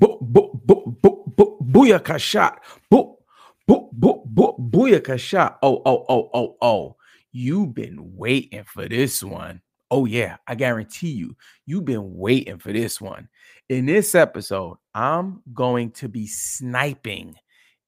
Bo- 0.00 0.18
bo- 0.20 0.60
bo- 0.64 0.96
bo- 1.02 1.24
bo- 1.36 1.58
Booyaka 1.62 2.18
shot. 2.18 2.62
Bo- 2.90 3.18
bo- 3.66 3.90
bo- 3.92 4.24
bo- 4.26 4.56
Booyaka 4.58 5.18
shot. 5.18 5.58
Oh, 5.62 5.82
oh, 5.84 6.04
oh, 6.08 6.30
oh, 6.34 6.56
oh. 6.62 6.96
You've 7.32 7.74
been 7.74 8.16
waiting 8.16 8.64
for 8.64 8.88
this 8.88 9.22
one. 9.22 9.60
Oh, 9.92 10.06
yeah, 10.06 10.36
I 10.46 10.54
guarantee 10.54 11.10
you, 11.10 11.36
you've 11.66 11.84
been 11.84 12.16
waiting 12.16 12.58
for 12.58 12.72
this 12.72 13.00
one. 13.00 13.28
In 13.68 13.86
this 13.86 14.14
episode, 14.14 14.78
I'm 14.94 15.42
going 15.52 15.90
to 15.92 16.08
be 16.08 16.28
sniping 16.28 17.34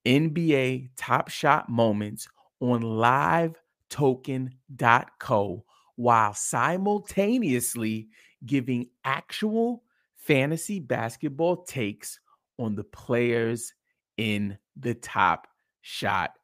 NBA 0.04 0.90
top 0.96 1.30
shot 1.30 1.68
moments 1.68 2.26
on 2.60 2.82
livetoken.co 2.82 5.64
while 5.96 6.34
simultaneously 6.34 8.08
giving 8.44 8.88
actual 9.04 9.84
fantasy 10.22 10.78
basketball 10.78 11.64
takes 11.64 12.20
on 12.58 12.76
the 12.76 12.84
players 12.84 13.74
in 14.18 14.56
the 14.76 14.94
top 14.94 15.48
shot 15.80 16.34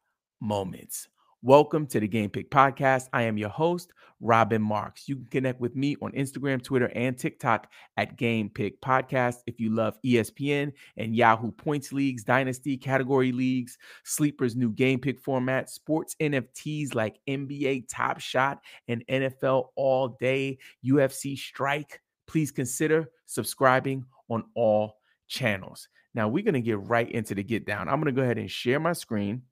moments. 0.41 1.07
Welcome 1.41 1.87
to 1.87 2.01
the 2.01 2.07
Game 2.07 2.29
Pick 2.29 2.51
Podcast. 2.51 3.07
I 3.13 3.21
am 3.23 3.37
your 3.37 3.47
host, 3.49 3.93
Robin 4.19 4.61
Marks. 4.61 5.07
You 5.07 5.15
can 5.15 5.27
connect 5.27 5.61
with 5.61 5.77
me 5.77 5.95
on 6.01 6.11
Instagram, 6.11 6.61
Twitter, 6.61 6.91
and 6.93 7.17
TikTok 7.17 7.71
at 7.95 8.17
Game 8.17 8.49
Pick 8.49 8.81
Podcast. 8.81 9.37
If 9.47 9.61
you 9.61 9.73
love 9.73 9.97
ESPN 10.05 10.73
and 10.97 11.15
Yahoo 11.15 11.51
Points 11.53 11.93
Leagues, 11.93 12.25
Dynasty 12.25 12.75
Category 12.75 13.31
Leagues, 13.31 13.77
Sleeper's 14.03 14.57
new 14.57 14.71
Game 14.71 14.99
Pick 14.99 15.21
format, 15.21 15.69
sports 15.69 16.17
NFTs 16.19 16.95
like 16.95 17.21
NBA 17.29 17.85
Top 17.89 18.19
Shot 18.19 18.59
and 18.89 19.07
NFL 19.07 19.67
All 19.77 20.17
Day, 20.19 20.57
UFC 20.85 21.37
Strike, 21.37 22.01
please 22.27 22.51
consider 22.51 23.09
subscribing 23.29 24.05
on 24.29 24.43
all 24.55 24.95
channels. 25.27 25.87
Now, 26.15 26.27
we're 26.27 26.43
going 26.43 26.55
to 26.55 26.61
get 26.61 26.81
right 26.81 27.09
into 27.09 27.35
the 27.35 27.43
get 27.43 27.65
down. 27.65 27.87
I'm 27.87 28.01
going 28.01 28.13
to 28.13 28.19
go 28.19 28.23
ahead 28.23 28.39
and 28.39 28.49
share 28.49 28.79
my 28.79 28.93
screen. 28.93 29.43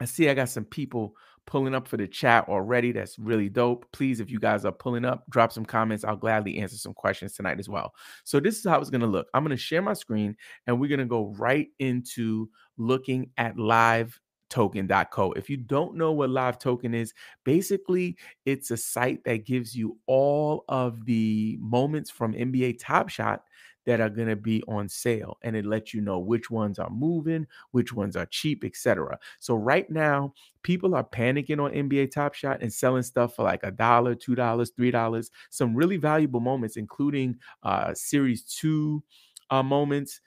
I 0.00 0.06
see 0.06 0.28
I 0.28 0.34
got 0.34 0.48
some 0.48 0.64
people 0.64 1.14
pulling 1.46 1.74
up 1.74 1.86
for 1.86 1.96
the 1.96 2.08
chat 2.08 2.48
already. 2.48 2.92
That's 2.92 3.18
really 3.18 3.48
dope. 3.48 3.86
Please, 3.92 4.20
if 4.20 4.30
you 4.30 4.40
guys 4.40 4.64
are 4.64 4.72
pulling 4.72 5.04
up, 5.04 5.24
drop 5.28 5.52
some 5.52 5.64
comments. 5.64 6.04
I'll 6.04 6.16
gladly 6.16 6.58
answer 6.58 6.76
some 6.76 6.94
questions 6.94 7.34
tonight 7.34 7.58
as 7.58 7.68
well. 7.68 7.92
So, 8.24 8.40
this 8.40 8.58
is 8.58 8.64
how 8.64 8.80
it's 8.80 8.90
going 8.90 9.02
to 9.02 9.06
look. 9.06 9.28
I'm 9.34 9.44
going 9.44 9.56
to 9.56 9.62
share 9.62 9.82
my 9.82 9.94
screen 9.94 10.36
and 10.66 10.80
we're 10.80 10.88
going 10.88 10.98
to 11.00 11.06
go 11.06 11.34
right 11.38 11.68
into 11.78 12.48
looking 12.78 13.30
at 13.36 13.58
live 13.58 14.18
token.co. 14.48 15.32
If 15.32 15.50
you 15.50 15.56
don't 15.56 15.96
know 15.96 16.12
what 16.12 16.30
live 16.30 16.58
token 16.58 16.94
is, 16.94 17.12
basically 17.44 18.16
it's 18.44 18.70
a 18.70 18.76
site 18.76 19.24
that 19.24 19.44
gives 19.46 19.74
you 19.74 19.98
all 20.06 20.64
of 20.68 21.04
the 21.04 21.58
moments 21.60 22.10
from 22.10 22.32
NBA 22.32 22.78
Top 22.78 23.08
Shot 23.08 23.42
that 23.86 24.00
are 24.00 24.10
going 24.10 24.28
to 24.28 24.36
be 24.36 24.62
on 24.68 24.88
sale 24.88 25.38
and 25.42 25.56
it 25.56 25.64
lets 25.64 25.94
you 25.94 26.00
know 26.00 26.18
which 26.18 26.50
ones 26.50 26.78
are 26.78 26.90
moving 26.90 27.46
which 27.70 27.92
ones 27.92 28.16
are 28.16 28.26
cheap 28.26 28.64
etc 28.64 29.18
so 29.38 29.54
right 29.54 29.88
now 29.90 30.32
people 30.62 30.94
are 30.94 31.04
panicking 31.04 31.62
on 31.62 31.70
nba 31.70 32.10
top 32.10 32.34
shot 32.34 32.60
and 32.60 32.72
selling 32.72 33.02
stuff 33.02 33.34
for 33.34 33.44
like 33.44 33.62
a 33.62 33.70
dollar 33.70 34.14
two 34.14 34.34
dollars 34.34 34.70
three 34.76 34.90
dollars 34.90 35.30
some 35.50 35.74
really 35.74 35.96
valuable 35.96 36.40
moments 36.40 36.76
including 36.76 37.36
uh 37.62 37.94
series 37.94 38.42
two 38.42 39.02
uh 39.50 39.62
moments 39.62 40.20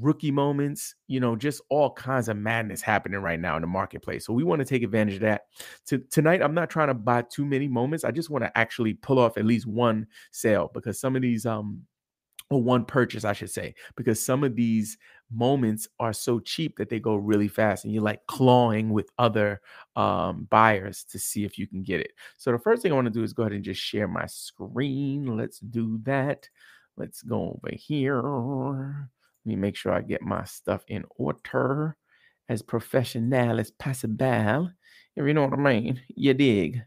rookie 0.00 0.30
moments, 0.30 0.94
you 1.06 1.20
know, 1.20 1.36
just 1.36 1.60
all 1.70 1.92
kinds 1.92 2.28
of 2.28 2.36
madness 2.36 2.82
happening 2.82 3.20
right 3.20 3.40
now 3.40 3.56
in 3.56 3.62
the 3.62 3.68
marketplace. 3.68 4.26
So 4.26 4.32
we 4.32 4.44
want 4.44 4.60
to 4.60 4.64
take 4.64 4.82
advantage 4.82 5.14
of 5.14 5.20
that. 5.20 5.42
To, 5.86 5.98
tonight, 6.10 6.42
I'm 6.42 6.54
not 6.54 6.70
trying 6.70 6.88
to 6.88 6.94
buy 6.94 7.22
too 7.22 7.44
many 7.44 7.68
moments. 7.68 8.04
I 8.04 8.10
just 8.10 8.30
want 8.30 8.44
to 8.44 8.58
actually 8.58 8.94
pull 8.94 9.18
off 9.18 9.38
at 9.38 9.44
least 9.44 9.66
one 9.66 10.06
sale 10.32 10.70
because 10.72 11.00
some 11.00 11.16
of 11.16 11.22
these 11.22 11.46
um 11.46 11.82
or 12.50 12.62
one 12.62 12.84
purchase, 12.84 13.24
I 13.24 13.32
should 13.32 13.50
say, 13.50 13.74
because 13.96 14.24
some 14.24 14.44
of 14.44 14.54
these 14.54 14.98
moments 15.32 15.88
are 15.98 16.12
so 16.12 16.38
cheap 16.38 16.76
that 16.76 16.88
they 16.88 17.00
go 17.00 17.16
really 17.16 17.48
fast 17.48 17.84
and 17.84 17.92
you're 17.92 18.02
like 18.02 18.24
clawing 18.28 18.90
with 18.90 19.10
other 19.18 19.60
um, 19.96 20.46
buyers 20.48 21.04
to 21.10 21.18
see 21.18 21.44
if 21.44 21.58
you 21.58 21.66
can 21.66 21.82
get 21.82 22.00
it. 22.00 22.12
So 22.36 22.52
the 22.52 22.58
first 22.58 22.82
thing 22.82 22.92
I 22.92 22.94
want 22.94 23.06
to 23.06 23.10
do 23.10 23.24
is 23.24 23.32
go 23.32 23.42
ahead 23.42 23.52
and 23.52 23.64
just 23.64 23.80
share 23.80 24.06
my 24.06 24.26
screen. 24.26 25.36
Let's 25.36 25.58
do 25.58 25.98
that. 26.04 26.48
Let's 26.96 27.22
go 27.22 27.58
over 27.58 27.74
here. 27.74 29.10
Let 29.46 29.50
me 29.50 29.56
make 29.56 29.76
sure 29.76 29.92
I 29.92 30.00
get 30.00 30.22
my 30.22 30.42
stuff 30.42 30.84
in 30.88 31.04
order 31.18 31.96
as 32.48 32.62
professional 32.62 33.60
as 33.60 33.70
possible. 33.70 34.70
If 35.14 35.24
you 35.24 35.34
know 35.34 35.44
what 35.44 35.52
I 35.52 35.62
mean, 35.62 36.00
you 36.08 36.34
dig. 36.34 36.82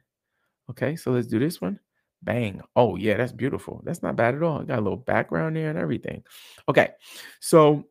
Okay, 0.70 0.98
so 0.98 1.12
let's 1.12 1.28
do 1.28 1.40
this 1.40 1.62
one. 1.62 1.80
Bang. 2.22 2.62
Oh, 2.76 2.98
yeah, 2.98 3.16
that's 3.16 3.32
beautiful. 3.32 3.82
That's 3.86 4.04
not 4.04 4.18
bad 4.18 4.36
at 4.36 4.44
all. 4.44 4.62
Got 4.64 4.80
a 4.80 4.82
little 4.82 4.98
background 4.98 5.56
there 5.56 5.70
and 5.70 5.80
everything. 5.80 6.22
Okay, 6.68 6.90
so 7.40 7.86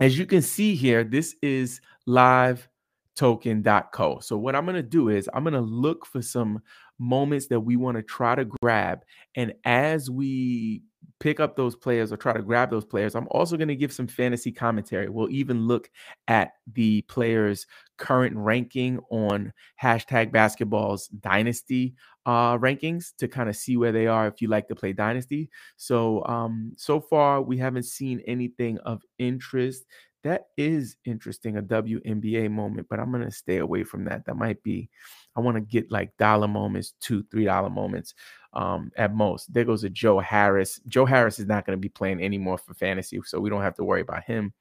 as 0.00 0.16
you 0.16 0.26
can 0.26 0.42
see 0.42 0.76
here, 0.76 1.02
this 1.02 1.34
is 1.42 1.80
live 2.06 2.68
token.co. 3.16 4.20
So 4.20 4.38
what 4.38 4.54
I'm 4.54 4.64
going 4.64 4.76
to 4.76 4.82
do 4.82 5.08
is 5.08 5.28
I'm 5.34 5.42
going 5.42 5.54
to 5.54 5.60
look 5.60 6.06
for 6.06 6.22
some 6.22 6.62
moments 7.00 7.48
that 7.48 7.58
we 7.58 7.74
want 7.74 7.96
to 7.96 8.02
try 8.04 8.36
to 8.36 8.44
grab 8.44 9.00
and 9.34 9.54
as 9.64 10.08
we 10.08 10.84
pick 11.20 11.40
up 11.40 11.56
those 11.56 11.74
players 11.74 12.12
or 12.12 12.16
try 12.16 12.32
to 12.32 12.42
grab 12.42 12.70
those 12.70 12.84
players, 12.84 13.14
I'm 13.14 13.28
also 13.30 13.56
going 13.56 13.68
to 13.68 13.76
give 13.76 13.92
some 13.92 14.06
fantasy 14.06 14.52
commentary. 14.52 15.08
We'll 15.08 15.30
even 15.30 15.66
look 15.66 15.90
at 16.28 16.52
the 16.72 17.02
players' 17.02 17.66
current 17.96 18.36
ranking 18.36 19.00
on 19.10 19.52
hashtag 19.82 20.32
basketball's 20.32 21.08
dynasty 21.08 21.94
uh, 22.26 22.58
rankings 22.58 23.16
to 23.16 23.26
kind 23.26 23.48
of 23.48 23.56
see 23.56 23.76
where 23.76 23.92
they 23.92 24.06
are 24.06 24.26
if 24.26 24.40
you 24.42 24.48
like 24.48 24.68
to 24.68 24.74
play 24.74 24.92
dynasty. 24.92 25.50
So, 25.76 26.24
um, 26.26 26.72
so 26.76 27.00
far, 27.00 27.42
we 27.42 27.56
haven't 27.58 27.84
seen 27.84 28.20
anything 28.26 28.78
of 28.78 29.02
interest. 29.18 29.86
That 30.24 30.48
is 30.56 30.96
interesting, 31.04 31.56
a 31.56 31.62
WNBA 31.62 32.50
moment, 32.50 32.88
but 32.90 33.00
I'm 33.00 33.10
going 33.12 33.24
to 33.24 33.30
stay 33.30 33.58
away 33.58 33.84
from 33.84 34.04
that. 34.04 34.26
That 34.26 34.36
might 34.36 34.62
be, 34.62 34.90
I 35.36 35.40
want 35.40 35.56
to 35.56 35.60
get 35.60 35.90
like 35.90 36.16
dollar 36.18 36.48
moments, 36.48 36.94
two, 37.00 37.24
three 37.30 37.44
dollar 37.44 37.70
moments 37.70 38.14
um, 38.52 38.90
at 38.96 39.14
most. 39.14 39.52
There 39.52 39.64
goes 39.64 39.84
a 39.84 39.90
Joe 39.90 40.18
Harris. 40.18 40.80
Joe 40.88 41.06
Harris 41.06 41.38
is 41.38 41.46
not 41.46 41.66
going 41.66 41.76
to 41.76 41.80
be 41.80 41.88
playing 41.88 42.22
anymore 42.22 42.58
for 42.58 42.74
fantasy, 42.74 43.20
so 43.24 43.40
we 43.40 43.50
don't 43.50 43.62
have 43.62 43.76
to 43.76 43.84
worry 43.84 44.00
about 44.00 44.24
him. 44.24 44.52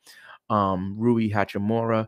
Um, 0.49 0.95
Rui 0.97 1.29
Hachimura, 1.29 2.07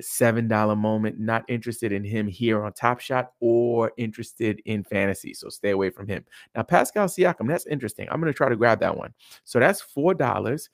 seven 0.00 0.48
dollar 0.48 0.76
moment. 0.76 1.18
Not 1.18 1.44
interested 1.48 1.92
in 1.92 2.04
him 2.04 2.26
here 2.26 2.64
on 2.64 2.72
Top 2.72 3.00
Shot 3.00 3.32
or 3.40 3.92
interested 3.96 4.60
in 4.64 4.84
fantasy, 4.84 5.34
so 5.34 5.48
stay 5.48 5.70
away 5.70 5.90
from 5.90 6.06
him. 6.06 6.24
Now 6.54 6.62
Pascal 6.62 7.06
Siakam, 7.06 7.48
that's 7.48 7.66
interesting. 7.66 8.08
I'm 8.10 8.20
going 8.20 8.32
to 8.32 8.36
try 8.36 8.48
to 8.48 8.56
grab 8.56 8.80
that 8.80 8.96
one. 8.96 9.14
So 9.44 9.58
that's 9.60 9.80
four 9.80 10.14
dollars, 10.14 10.70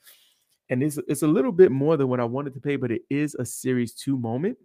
and 0.68 0.82
it's 0.82 0.98
it's 1.08 1.22
a 1.22 1.28
little 1.28 1.52
bit 1.52 1.70
more 1.70 1.96
than 1.96 2.08
what 2.08 2.20
I 2.20 2.24
wanted 2.24 2.54
to 2.54 2.60
pay, 2.60 2.76
but 2.76 2.90
it 2.90 3.02
is 3.10 3.34
a 3.34 3.44
Series 3.44 3.94
Two 3.94 4.18
moment. 4.18 4.58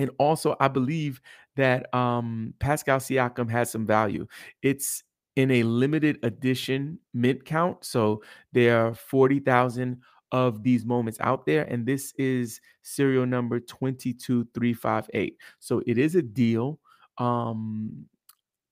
And 0.00 0.10
also, 0.18 0.56
I 0.60 0.68
believe 0.68 1.20
that 1.56 1.94
um, 1.94 2.54
Pascal 2.58 3.00
Siakam 3.00 3.50
has 3.50 3.70
some 3.70 3.86
value. 3.86 4.26
It's 4.62 5.04
in 5.36 5.50
a 5.50 5.62
limited 5.62 6.18
edition 6.22 6.98
mint 7.12 7.44
count. 7.44 7.84
So 7.84 8.22
there 8.52 8.86
are 8.86 8.94
40,000 8.94 10.00
of 10.32 10.62
these 10.62 10.86
moments 10.86 11.18
out 11.20 11.44
there. 11.44 11.64
And 11.64 11.84
this 11.84 12.14
is 12.16 12.62
serial 12.80 13.26
number 13.26 13.60
22358. 13.60 15.36
So 15.58 15.82
it 15.86 15.98
is 15.98 16.14
a 16.14 16.22
deal. 16.22 16.78
Um, 17.18 18.06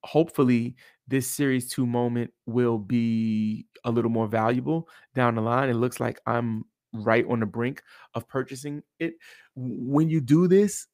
hopefully, 0.04 0.76
this 1.08 1.26
series 1.26 1.68
two 1.68 1.84
moment 1.84 2.30
will 2.46 2.78
be 2.78 3.66
a 3.84 3.90
little 3.90 4.10
more 4.10 4.28
valuable 4.28 4.88
down 5.14 5.34
the 5.34 5.42
line. 5.42 5.68
It 5.68 5.74
looks 5.74 6.00
like 6.00 6.20
I'm 6.26 6.64
right 6.94 7.26
on 7.28 7.40
the 7.40 7.46
brink 7.46 7.82
of 8.14 8.26
purchasing 8.28 8.82
it. 8.98 9.12
When 9.54 10.08
you 10.08 10.22
do 10.22 10.48
this, 10.48 10.86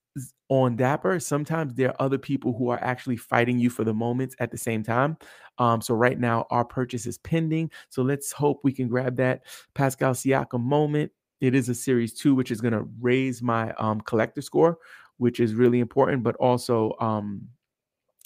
on 0.49 0.77
Dapper, 0.77 1.19
sometimes 1.21 1.75
there 1.75 1.89
are 1.91 2.03
other 2.03 2.19
people 2.19 2.55
who 2.57 2.69
are 2.69 2.83
actually 2.83 3.17
fighting 3.17 3.59
you 3.59 3.71
for 3.71 3.85
the 3.85 3.95
moments 3.95 4.37
at 4.41 4.51
the 4.51 4.59
same 4.59 4.83
time. 4.83 5.17
Um, 5.59 5.81
so 5.81 5.95
right 5.95 6.19
now, 6.19 6.47
our 6.51 6.65
purchase 6.65 7.07
is 7.07 7.19
pending. 7.19 7.71
So 7.89 8.03
let's 8.03 8.33
hope 8.33 8.61
we 8.63 8.73
can 8.73 8.89
grab 8.89 9.17
that 9.17 9.43
Pascal 9.75 10.13
Siakam 10.13 10.61
moment. 10.61 11.13
It 11.41 11.55
is 11.55 11.69
a 11.69 11.75
series 11.75 12.13
two, 12.15 12.35
which 12.35 12.51
is 12.51 12.61
going 12.61 12.73
to 12.73 12.89
raise 13.01 13.43
my 13.43 13.73
um, 13.75 14.01
collector 14.03 14.43
score, 14.43 14.79
which 15.17 15.41
is 15.41 15.55
really 15.55 15.81
important. 15.81 16.23
But 16.23 16.37
also, 16.37 16.95
um, 17.01 17.49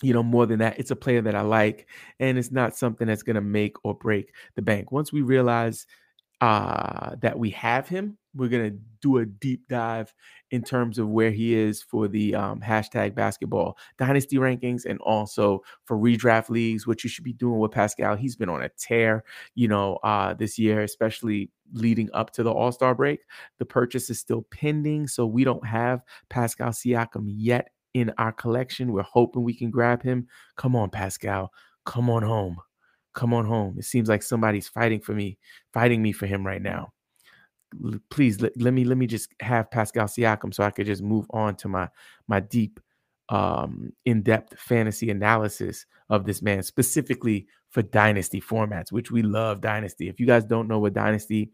you 0.03 0.13
know, 0.13 0.23
more 0.23 0.47
than 0.47 0.59
that, 0.59 0.79
it's 0.79 0.91
a 0.91 0.97
player 0.97 1.23
that 1.23 1.35
I 1.35 1.43
like, 1.43 1.89
and 2.21 2.39
it's 2.39 2.53
not 2.53 2.77
something 2.77 3.07
that's 3.07 3.23
going 3.23 3.37
to 3.37 3.41
make 3.41 3.77
or 3.85 3.95
break 3.95 4.35
the 4.55 4.63
bank. 4.63 4.93
Once 4.93 5.13
we 5.13 5.23
realize 5.23 5.87
uh, 6.41 7.17
that 7.21 7.39
we 7.39 7.51
have 7.51 7.89
him. 7.89 8.18
We're 8.35 8.49
gonna 8.49 8.73
do 9.01 9.19
a 9.19 9.27
deep 9.27 9.69
dive 9.69 10.13
in 10.51 10.63
terms 10.63 10.99
of 10.99 11.09
where 11.09 11.31
he 11.31 11.55
is 11.55 11.83
for 11.83 12.09
the 12.09 12.35
um, 12.35 12.61
hashtag 12.61 13.15
basketball 13.15 13.77
dynasty 13.97 14.37
rankings 14.37 14.85
and 14.85 15.01
also 15.01 15.63
for 15.85 15.97
redraft 15.97 16.51
leagues, 16.51 16.87
what 16.87 17.03
you 17.05 17.11
should 17.11 17.25
be 17.25 17.33
doing 17.33 17.59
with 17.59 17.73
Pascal. 17.73 18.17
He's 18.17 18.37
been 18.37 18.49
on 18.49 18.63
a 18.63 18.69
tear, 18.71 19.25
you 19.55 19.69
know, 19.69 19.97
uh, 20.03 20.35
this 20.35 20.59
year, 20.59 20.83
especially 20.83 21.51
leading 21.73 22.09
up 22.15 22.31
to 22.33 22.43
the 22.43 22.53
All 22.53 22.73
Star 22.73 22.95
break. 22.95 23.21
The 23.59 23.67
purchase 23.67 24.11
is 24.11 24.19
still 24.19 24.43
pending, 24.51 25.09
so 25.09 25.27
we 25.27 25.45
don't 25.45 25.67
have 25.67 26.03
Pascal 26.29 26.71
Siakam 26.71 27.25
yet 27.27 27.71
in 27.95 28.13
our 28.19 28.33
collection. 28.33 28.93
We're 28.93 29.03
hoping 29.03 29.43
we 29.43 29.55
can 29.55 29.71
grab 29.71 30.03
him. 30.03 30.29
Come 30.57 30.77
on, 30.77 30.91
Pascal, 30.91 31.53
come 31.85 32.11
on 32.11 32.23
home 32.23 32.59
come 33.15 33.35
on 33.35 33.45
home. 33.45 33.75
It 33.77 33.85
seems 33.85 34.09
like 34.09 34.23
somebody's 34.23 34.69
fighting 34.69 35.01
for 35.01 35.13
me, 35.13 35.39
fighting 35.73 36.01
me 36.01 36.13
for 36.13 36.27
him 36.27 36.47
right 36.47 36.63
now. 36.63 36.93
Please 38.11 38.41
let, 38.41 38.53
let 38.61 38.73
me 38.73 38.85
let 38.85 38.97
me 38.97 39.07
just 39.07 39.33
have 39.41 39.71
Pascal 39.71 40.07
Siakam 40.07 40.55
so 40.55 40.65
I 40.65 40.71
could 40.71 40.87
just 40.87 41.03
move 41.03 41.27
on 41.31 41.55
to 41.57 41.69
my 41.69 41.89
my 42.27 42.41
deep 42.41 42.81
um 43.29 43.93
in-depth 44.07 44.59
fantasy 44.59 45.11
analysis 45.11 45.85
of 46.09 46.25
this 46.25 46.41
man 46.41 46.63
specifically 46.63 47.47
for 47.69 47.83
dynasty 47.83 48.41
formats 48.41 48.91
which 48.91 49.11
we 49.11 49.23
love 49.23 49.61
dynasty. 49.61 50.09
If 50.09 50.19
you 50.19 50.27
guys 50.27 50.45
don't 50.45 50.67
know 50.67 50.79
what 50.79 50.95
dynasty 50.95 51.53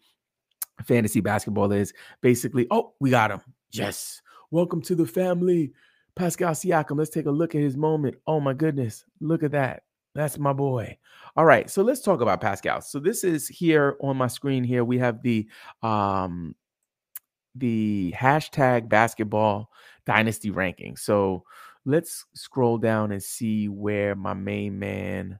fantasy 0.85 1.21
basketball 1.21 1.73
is 1.73 1.93
basically 2.21 2.67
oh 2.71 2.95
we 3.01 3.11
got 3.11 3.33
him. 3.33 3.41
Yes. 3.73 4.23
Welcome 4.53 4.83
to 4.83 4.95
the 4.95 5.07
family 5.07 5.73
pascal 6.15 6.53
siakam. 6.53 6.97
Let's 6.97 7.11
take 7.11 7.27
a 7.27 7.31
look 7.31 7.57
at 7.57 7.61
his 7.61 7.77
moment. 7.77 8.17
Oh 8.27 8.39
my 8.39 8.53
goodness. 8.53 9.05
Look 9.21 9.43
at 9.43 9.51
that 9.51 9.83
that's 10.15 10.39
my 10.39 10.53
boy. 10.53 10.97
All 11.37 11.45
right, 11.45 11.69
so 11.69 11.83
let's 11.83 12.01
talk 12.01 12.21
about 12.21 12.41
Pascal. 12.41 12.81
So 12.81 13.01
this 13.01 13.25
is 13.25 13.49
here 13.49 13.97
on 14.01 14.17
my 14.17 14.29
screen 14.29 14.65
here. 14.65 14.85
We 14.85 14.99
have 14.99 15.23
the 15.23 15.49
um 15.83 16.55
the 17.55 18.15
hashtag 18.17 18.89
basketball 18.89 19.71
dynasty 20.07 20.51
ranking. 20.51 20.97
So 20.97 21.45
let's 21.85 22.25
scroll 22.35 22.79
down 22.79 23.13
and 23.13 23.23
see 23.23 23.69
where 23.69 24.15
my 24.15 24.35
main 24.35 24.79
man 24.79 25.39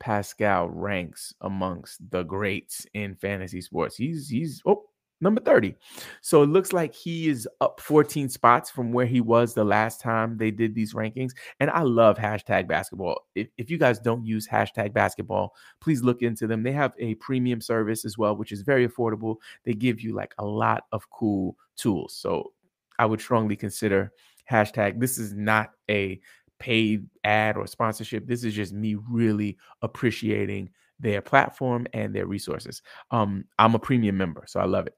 Pascal 0.00 0.68
ranks 0.68 1.32
amongst 1.40 2.10
the 2.10 2.22
greats 2.22 2.86
in 2.94 3.14
fantasy 3.14 3.60
sports. 3.60 3.96
He's 3.96 4.28
he's 4.28 4.62
oh 4.66 4.84
number 5.20 5.40
30. 5.40 5.74
So 6.20 6.42
it 6.42 6.48
looks 6.48 6.72
like 6.72 6.94
he 6.94 7.28
is 7.28 7.48
up 7.60 7.80
14 7.80 8.28
spots 8.28 8.70
from 8.70 8.92
where 8.92 9.06
he 9.06 9.20
was 9.20 9.54
the 9.54 9.64
last 9.64 10.00
time 10.00 10.36
they 10.36 10.50
did 10.50 10.74
these 10.74 10.94
rankings. 10.94 11.32
And 11.60 11.70
I 11.70 11.82
love 11.82 12.18
hashtag 12.18 12.68
basketball. 12.68 13.22
If, 13.34 13.48
if 13.56 13.70
you 13.70 13.78
guys 13.78 13.98
don't 13.98 14.24
use 14.24 14.46
hashtag 14.46 14.92
basketball, 14.92 15.54
please 15.80 16.02
look 16.02 16.22
into 16.22 16.46
them. 16.46 16.62
They 16.62 16.72
have 16.72 16.94
a 16.98 17.14
premium 17.16 17.60
service 17.60 18.04
as 18.04 18.18
well, 18.18 18.36
which 18.36 18.52
is 18.52 18.62
very 18.62 18.86
affordable. 18.86 19.36
They 19.64 19.72
give 19.72 20.00
you 20.00 20.14
like 20.14 20.34
a 20.38 20.44
lot 20.44 20.84
of 20.92 21.08
cool 21.10 21.56
tools. 21.76 22.14
So 22.14 22.52
I 22.98 23.06
would 23.06 23.20
strongly 23.20 23.56
consider 23.56 24.12
hashtag. 24.50 25.00
This 25.00 25.18
is 25.18 25.34
not 25.34 25.70
a 25.90 26.20
paid 26.58 27.06
ad 27.24 27.56
or 27.56 27.66
sponsorship. 27.66 28.26
This 28.26 28.44
is 28.44 28.54
just 28.54 28.72
me 28.72 28.96
really 29.10 29.58
appreciating 29.82 30.70
their 31.00 31.20
platform 31.20 31.86
and 31.92 32.14
their 32.14 32.26
resources. 32.26 32.82
Um, 33.10 33.44
I'm 33.58 33.74
a 33.74 33.78
premium 33.78 34.16
member, 34.16 34.44
so 34.46 34.60
I 34.60 34.64
love 34.64 34.86
it. 34.86 34.94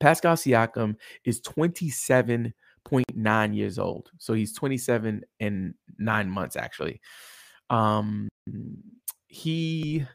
Pascal 0.00 0.36
Siakam 0.36 0.96
is 1.24 1.40
27.9 1.40 3.56
years 3.56 3.78
old. 3.78 4.10
So 4.18 4.34
he's 4.34 4.52
27 4.54 5.22
and 5.40 5.74
nine 5.98 6.30
months, 6.30 6.56
actually. 6.56 7.00
Um, 7.70 8.28
he 9.28 10.06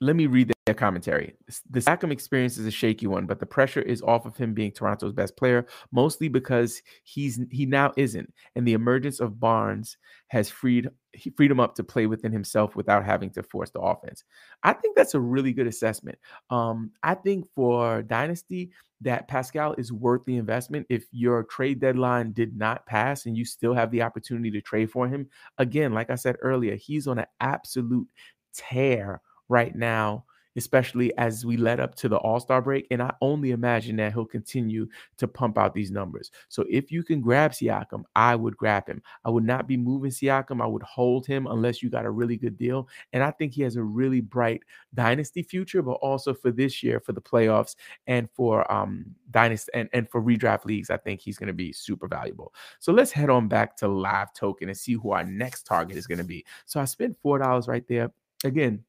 let 0.00 0.16
me 0.16 0.26
read 0.26 0.52
their 0.64 0.74
commentary. 0.74 1.34
The 1.70 1.80
Siakam 1.80 2.10
experience 2.10 2.56
is 2.56 2.66
a 2.66 2.70
shaky 2.70 3.06
one, 3.06 3.26
but 3.26 3.38
the 3.38 3.46
pressure 3.46 3.82
is 3.82 4.00
off 4.02 4.24
of 4.24 4.36
him 4.36 4.54
being 4.54 4.72
Toronto's 4.72 5.12
best 5.12 5.36
player, 5.36 5.66
mostly 5.92 6.28
because 6.28 6.80
he's 7.04 7.38
he 7.50 7.66
now 7.66 7.92
isn't, 7.96 8.32
and 8.56 8.66
the 8.66 8.72
emergence 8.72 9.20
of 9.20 9.38
Barnes 9.38 9.98
has 10.28 10.48
freed 10.48 10.88
he 11.12 11.30
freed 11.30 11.50
him 11.50 11.60
up 11.60 11.74
to 11.74 11.84
play 11.84 12.06
within 12.06 12.32
himself 12.32 12.76
without 12.76 13.04
having 13.04 13.30
to 13.30 13.42
force 13.42 13.70
the 13.70 13.80
offense. 13.80 14.24
I 14.62 14.72
think 14.72 14.96
that's 14.96 15.14
a 15.14 15.20
really 15.20 15.52
good 15.52 15.66
assessment. 15.66 16.18
Um, 16.48 16.92
I 17.02 17.14
think 17.14 17.46
for 17.54 18.02
Dynasty 18.02 18.70
that 19.02 19.28
Pascal 19.28 19.74
is 19.74 19.92
worth 19.92 20.24
the 20.26 20.36
investment. 20.36 20.86
If 20.88 21.06
your 21.10 21.44
trade 21.44 21.80
deadline 21.80 22.32
did 22.32 22.56
not 22.56 22.86
pass 22.86 23.26
and 23.26 23.36
you 23.36 23.44
still 23.44 23.74
have 23.74 23.90
the 23.90 24.02
opportunity 24.02 24.50
to 24.50 24.60
trade 24.60 24.90
for 24.90 25.08
him, 25.08 25.28
again, 25.58 25.92
like 25.92 26.10
I 26.10 26.16
said 26.16 26.36
earlier, 26.42 26.76
he's 26.76 27.06
on 27.06 27.18
an 27.18 27.26
absolute 27.40 28.06
tear 28.52 29.22
right 29.50 29.74
now, 29.74 30.24
especially 30.56 31.16
as 31.16 31.46
we 31.46 31.56
led 31.56 31.78
up 31.78 31.94
to 31.94 32.08
the 32.08 32.16
All 32.16 32.40
Star 32.40 32.60
break. 32.60 32.86
And 32.90 33.00
I 33.00 33.12
only 33.20 33.52
imagine 33.52 33.96
that 33.96 34.12
he'll 34.12 34.24
continue 34.24 34.88
to 35.18 35.28
pump 35.28 35.56
out 35.56 35.74
these 35.74 35.92
numbers. 35.92 36.32
So 36.48 36.64
if 36.68 36.90
you 36.90 37.04
can 37.04 37.20
grab 37.20 37.52
Siakam, 37.52 38.02
I 38.16 38.34
would 38.34 38.56
grab 38.56 38.88
him. 38.88 39.00
I 39.24 39.30
would 39.30 39.44
not 39.44 39.68
be 39.68 39.76
moving 39.76 40.10
Siakam. 40.10 40.60
I 40.60 40.66
would 40.66 40.82
hold 40.82 41.24
him 41.24 41.46
unless 41.46 41.82
you 41.82 41.88
got 41.88 42.04
a 42.04 42.10
really 42.10 42.36
good 42.36 42.56
deal. 42.56 42.88
And 43.12 43.22
I 43.22 43.30
think 43.30 43.52
he 43.52 43.62
has 43.62 43.76
a 43.76 43.82
really 43.82 44.20
bright 44.20 44.62
dynasty 44.94 45.44
future, 45.44 45.82
but 45.82 45.92
also 45.92 46.34
for 46.34 46.50
this 46.50 46.82
year, 46.82 46.98
for 46.98 47.12
the 47.12 47.22
playoffs, 47.22 47.76
and 48.08 48.28
for 48.34 48.70
um 48.72 49.06
dynasty 49.30 49.70
and, 49.74 49.88
and 49.92 50.08
for 50.10 50.20
redraft 50.20 50.64
leagues, 50.64 50.90
I 50.90 50.96
think 50.96 51.20
he's 51.20 51.38
going 51.38 51.46
to 51.46 51.52
be 51.52 51.72
super 51.72 52.08
valuable. 52.08 52.52
So 52.80 52.92
let's 52.92 53.12
head 53.12 53.30
on 53.30 53.46
back 53.46 53.76
to 53.78 53.88
live 53.88 54.34
token 54.34 54.68
and 54.68 54.76
see 54.76 54.94
who 54.94 55.12
our 55.12 55.24
next 55.24 55.62
target 55.62 55.96
is 55.96 56.08
going 56.08 56.18
to 56.18 56.24
be. 56.24 56.44
So 56.66 56.80
I 56.80 56.86
spent 56.86 57.16
four 57.22 57.38
dollars 57.38 57.68
right 57.68 57.86
there. 57.86 58.10
Again, 58.42 58.82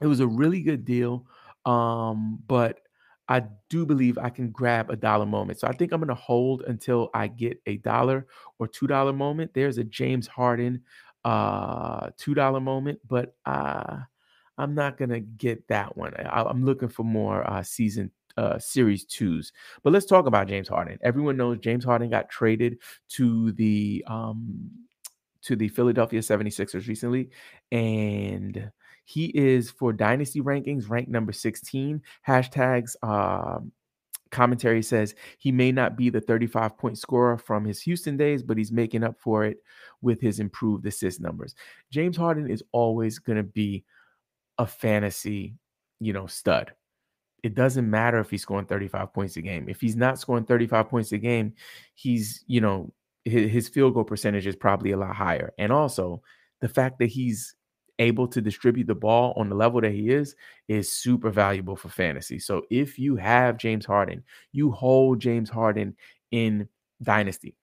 it 0.00 0.06
was 0.06 0.20
a 0.20 0.26
really 0.26 0.60
good 0.60 0.84
deal. 0.84 1.26
Um, 1.64 2.40
but 2.46 2.80
I 3.28 3.42
do 3.70 3.86
believe 3.86 4.18
I 4.18 4.28
can 4.28 4.50
grab 4.50 4.90
a 4.90 4.96
dollar 4.96 5.24
moment. 5.24 5.58
So 5.58 5.66
I 5.66 5.72
think 5.72 5.92
I'm 5.92 6.00
going 6.00 6.08
to 6.08 6.14
hold 6.14 6.62
until 6.62 7.10
I 7.14 7.28
get 7.28 7.58
a 7.66 7.78
dollar 7.78 8.26
or 8.58 8.68
two 8.68 8.86
dollar 8.86 9.12
moment. 9.12 9.52
There's 9.54 9.78
a 9.78 9.84
James 9.84 10.26
Harden 10.26 10.82
uh 11.24 12.10
two 12.18 12.34
dollar 12.34 12.60
moment, 12.60 13.00
but 13.08 13.34
uh 13.46 14.00
I'm 14.58 14.74
not 14.74 14.98
gonna 14.98 15.20
get 15.20 15.66
that 15.68 15.96
one. 15.96 16.14
I, 16.14 16.48
am 16.48 16.64
looking 16.64 16.88
for 16.88 17.02
more 17.02 17.48
uh 17.48 17.62
season 17.62 18.10
uh 18.36 18.58
series 18.58 19.04
twos. 19.04 19.52
But 19.82 19.92
let's 19.92 20.06
talk 20.06 20.26
about 20.26 20.48
James 20.48 20.68
Harden. 20.68 20.98
Everyone 21.02 21.36
knows 21.36 21.58
James 21.58 21.84
Harden 21.84 22.10
got 22.10 22.28
traded 22.28 22.78
to 23.10 23.52
the 23.52 24.04
um 24.06 24.70
to 25.42 25.56
the 25.56 25.68
Philadelphia 25.68 26.20
76ers 26.20 26.88
recently, 26.88 27.30
and 27.72 28.70
he 29.04 29.26
is 29.26 29.70
for 29.70 29.92
dynasty 29.92 30.40
rankings 30.40 30.88
ranked 30.88 31.10
number 31.10 31.32
16. 31.32 32.02
Hashtags 32.26 32.96
um, 33.02 33.72
commentary 34.30 34.82
says 34.82 35.14
he 35.38 35.52
may 35.52 35.72
not 35.72 35.96
be 35.96 36.10
the 36.10 36.20
35 36.20 36.76
point 36.76 36.98
scorer 36.98 37.38
from 37.38 37.64
his 37.64 37.80
Houston 37.82 38.16
days, 38.16 38.42
but 38.42 38.58
he's 38.58 38.72
making 38.72 39.04
up 39.04 39.18
for 39.18 39.44
it 39.44 39.58
with 40.02 40.20
his 40.20 40.40
improved 40.40 40.86
assist 40.86 41.20
numbers. 41.20 41.54
James 41.90 42.16
Harden 42.16 42.50
is 42.50 42.62
always 42.72 43.18
going 43.18 43.38
to 43.38 43.42
be 43.42 43.84
a 44.58 44.66
fantasy, 44.66 45.54
you 46.00 46.12
know, 46.12 46.26
stud. 46.26 46.72
It 47.42 47.54
doesn't 47.54 47.88
matter 47.88 48.18
if 48.20 48.30
he's 48.30 48.42
scoring 48.42 48.66
35 48.66 49.12
points 49.12 49.36
a 49.36 49.42
game. 49.42 49.68
If 49.68 49.80
he's 49.80 49.96
not 49.96 50.18
scoring 50.18 50.44
35 50.44 50.88
points 50.88 51.12
a 51.12 51.18
game, 51.18 51.52
he's, 51.94 52.42
you 52.46 52.60
know, 52.60 52.92
his, 53.24 53.50
his 53.50 53.68
field 53.68 53.94
goal 53.94 54.04
percentage 54.04 54.46
is 54.46 54.56
probably 54.56 54.92
a 54.92 54.96
lot 54.96 55.14
higher. 55.14 55.52
And 55.58 55.70
also 55.70 56.22
the 56.60 56.68
fact 56.68 56.98
that 57.00 57.06
he's 57.06 57.54
able 57.98 58.26
to 58.28 58.40
distribute 58.40 58.86
the 58.86 58.94
ball 58.94 59.32
on 59.36 59.48
the 59.48 59.54
level 59.54 59.80
that 59.80 59.92
he 59.92 60.10
is 60.10 60.34
is 60.68 60.90
super 60.90 61.30
valuable 61.30 61.76
for 61.76 61.88
fantasy. 61.88 62.38
So 62.38 62.62
if 62.70 62.98
you 62.98 63.16
have 63.16 63.56
James 63.56 63.86
Harden, 63.86 64.24
you 64.52 64.70
hold 64.70 65.20
James 65.20 65.48
Harden 65.48 65.96
in 66.30 66.68
dynasty. 67.02 67.54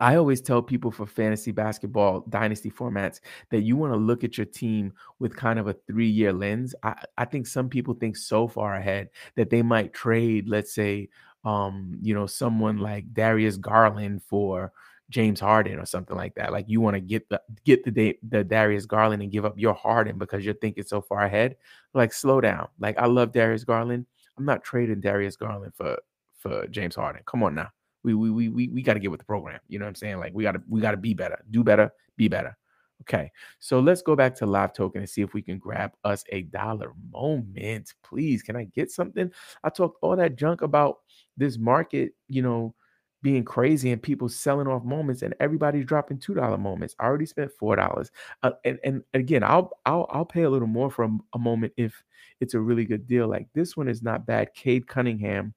I 0.00 0.16
always 0.16 0.40
tell 0.40 0.62
people 0.62 0.90
for 0.90 1.06
fantasy 1.06 1.52
basketball 1.52 2.24
dynasty 2.28 2.70
formats 2.70 3.20
that 3.50 3.60
you 3.60 3.76
want 3.76 3.92
to 3.92 3.98
look 3.98 4.24
at 4.24 4.38
your 4.38 4.46
team 4.46 4.92
with 5.18 5.36
kind 5.36 5.58
of 5.58 5.68
a 5.68 5.76
three 5.86 6.08
year 6.08 6.32
lens. 6.32 6.74
I, 6.82 6.94
I 7.18 7.24
think 7.26 7.46
some 7.46 7.68
people 7.68 7.94
think 7.94 8.16
so 8.16 8.48
far 8.48 8.74
ahead 8.74 9.10
that 9.36 9.50
they 9.50 9.62
might 9.62 9.92
trade, 9.92 10.48
let's 10.48 10.74
say, 10.74 11.10
um, 11.44 11.98
you 12.00 12.14
know, 12.14 12.26
someone 12.26 12.78
like 12.78 13.12
Darius 13.12 13.56
Garland 13.56 14.22
for 14.22 14.72
James 15.12 15.38
Harden 15.38 15.78
or 15.78 15.86
something 15.86 16.16
like 16.16 16.34
that. 16.34 16.52
Like 16.52 16.64
you 16.68 16.80
want 16.80 16.94
to 16.94 17.00
get 17.00 17.28
the 17.28 17.40
get 17.64 17.84
the 17.84 18.18
the 18.28 18.42
Darius 18.42 18.86
Garland 18.86 19.22
and 19.22 19.30
give 19.30 19.44
up 19.44 19.54
your 19.56 19.74
Harden 19.74 20.18
because 20.18 20.44
you're 20.44 20.54
thinking 20.54 20.84
so 20.84 21.00
far 21.00 21.24
ahead. 21.24 21.56
Like 21.94 22.12
slow 22.12 22.40
down. 22.40 22.68
Like 22.80 22.98
I 22.98 23.06
love 23.06 23.32
Darius 23.32 23.64
Garland. 23.64 24.06
I'm 24.38 24.46
not 24.46 24.64
trading 24.64 25.00
Darius 25.00 25.36
Garland 25.36 25.74
for 25.76 25.98
for 26.38 26.66
James 26.68 26.96
Harden. 26.96 27.22
Come 27.26 27.42
on 27.42 27.54
now. 27.54 27.68
We 28.02 28.14
we 28.14 28.30
we 28.30 28.48
we, 28.48 28.68
we 28.68 28.82
got 28.82 28.94
to 28.94 29.00
get 29.00 29.10
with 29.10 29.20
the 29.20 29.26
program. 29.26 29.60
You 29.68 29.78
know 29.78 29.84
what 29.84 29.90
I'm 29.90 29.94
saying? 29.96 30.18
Like 30.18 30.32
we 30.34 30.42
got 30.42 30.52
to 30.52 30.62
we 30.68 30.80
got 30.80 30.92
to 30.92 30.96
be 30.96 31.14
better. 31.14 31.38
Do 31.50 31.62
better, 31.62 31.92
be 32.16 32.28
better. 32.28 32.56
Okay. 33.02 33.30
So 33.58 33.80
let's 33.80 34.00
go 34.00 34.16
back 34.16 34.34
to 34.36 34.46
live 34.46 34.72
token 34.72 35.00
and 35.00 35.10
see 35.10 35.22
if 35.22 35.34
we 35.34 35.42
can 35.42 35.58
grab 35.58 35.92
us 36.04 36.24
a 36.30 36.42
dollar 36.42 36.92
moment. 37.10 37.92
Please, 38.02 38.42
can 38.42 38.56
I 38.56 38.64
get 38.64 38.90
something? 38.90 39.30
I 39.62 39.70
talked 39.70 39.98
all 40.02 40.16
that 40.16 40.36
junk 40.36 40.62
about 40.62 40.98
this 41.36 41.58
market, 41.58 42.12
you 42.28 42.42
know, 42.42 42.74
being 43.22 43.44
crazy 43.44 43.92
and 43.92 44.02
people 44.02 44.28
selling 44.28 44.66
off 44.66 44.84
moments 44.84 45.22
and 45.22 45.34
everybody's 45.40 45.86
dropping 45.86 46.18
two 46.18 46.34
dollar 46.34 46.58
moments. 46.58 46.94
I 46.98 47.04
already 47.04 47.26
spent 47.26 47.52
four 47.52 47.76
dollars, 47.76 48.10
uh, 48.42 48.52
and 48.64 48.78
and 48.84 49.02
again, 49.14 49.42
I'll 49.42 49.70
I'll 49.86 50.06
I'll 50.10 50.24
pay 50.24 50.42
a 50.42 50.50
little 50.50 50.68
more 50.68 50.90
for 50.90 51.04
a, 51.04 51.10
a, 51.34 51.38
moment 51.38 51.72
if 51.76 52.02
it's 52.40 52.54
a 52.54 52.60
really 52.60 52.84
good 52.84 53.06
deal. 53.06 53.28
Like 53.28 53.48
this 53.54 53.76
one 53.76 53.88
is 53.88 54.02
not 54.02 54.26
bad. 54.26 54.54
Cade 54.54 54.88
Cunningham 54.88 55.54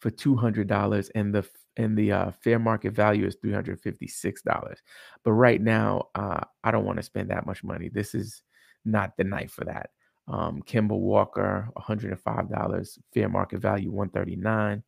for 0.00 0.10
two 0.10 0.34
hundred 0.34 0.68
dollars, 0.68 1.10
and 1.14 1.34
the 1.34 1.46
and 1.76 1.96
the 1.96 2.12
uh, 2.12 2.30
fair 2.42 2.58
market 2.58 2.92
value 2.92 3.26
is 3.26 3.36
three 3.36 3.52
hundred 3.52 3.80
fifty 3.80 4.08
six 4.08 4.42
dollars. 4.42 4.78
But 5.24 5.32
right 5.32 5.60
now, 5.60 6.08
uh, 6.14 6.40
I 6.64 6.70
don't 6.70 6.86
want 6.86 6.96
to 6.96 7.02
spend 7.02 7.30
that 7.30 7.46
much 7.46 7.62
money. 7.62 7.88
This 7.88 8.14
is 8.14 8.42
not 8.84 9.16
the 9.16 9.24
night 9.24 9.50
for 9.50 9.64
that. 9.64 9.90
Um, 10.28 10.62
Kemba 10.62 10.96
Walker, 10.96 11.68
$105, 11.76 12.98
fair 13.12 13.28
market 13.28 13.58
value 13.60 13.90
139. 13.90 14.82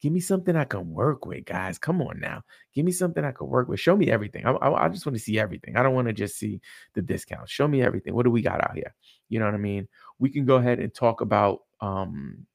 Give 0.00 0.12
me 0.12 0.20
something 0.20 0.56
I 0.56 0.64
can 0.64 0.90
work 0.90 1.26
with, 1.26 1.44
guys. 1.44 1.78
Come 1.78 2.00
on 2.00 2.18
now. 2.18 2.42
Give 2.74 2.84
me 2.84 2.92
something 2.92 3.24
I 3.24 3.32
can 3.32 3.46
work 3.46 3.68
with. 3.68 3.78
Show 3.78 3.96
me 3.96 4.10
everything. 4.10 4.46
I, 4.46 4.52
I, 4.52 4.86
I 4.86 4.88
just 4.88 5.04
want 5.04 5.16
to 5.16 5.22
see 5.22 5.38
everything. 5.38 5.76
I 5.76 5.82
don't 5.82 5.94
want 5.94 6.08
to 6.08 6.14
just 6.14 6.38
see 6.38 6.60
the 6.94 7.02
discounts. 7.02 7.52
Show 7.52 7.68
me 7.68 7.82
everything. 7.82 8.14
What 8.14 8.24
do 8.24 8.30
we 8.30 8.40
got 8.42 8.62
out 8.64 8.74
here? 8.74 8.94
You 9.28 9.38
know 9.38 9.44
what 9.44 9.54
I 9.54 9.58
mean? 9.58 9.86
We 10.18 10.30
can 10.30 10.46
go 10.46 10.56
ahead 10.56 10.80
and 10.80 10.92
talk 10.94 11.20
about 11.20 11.60
um, 11.80 12.46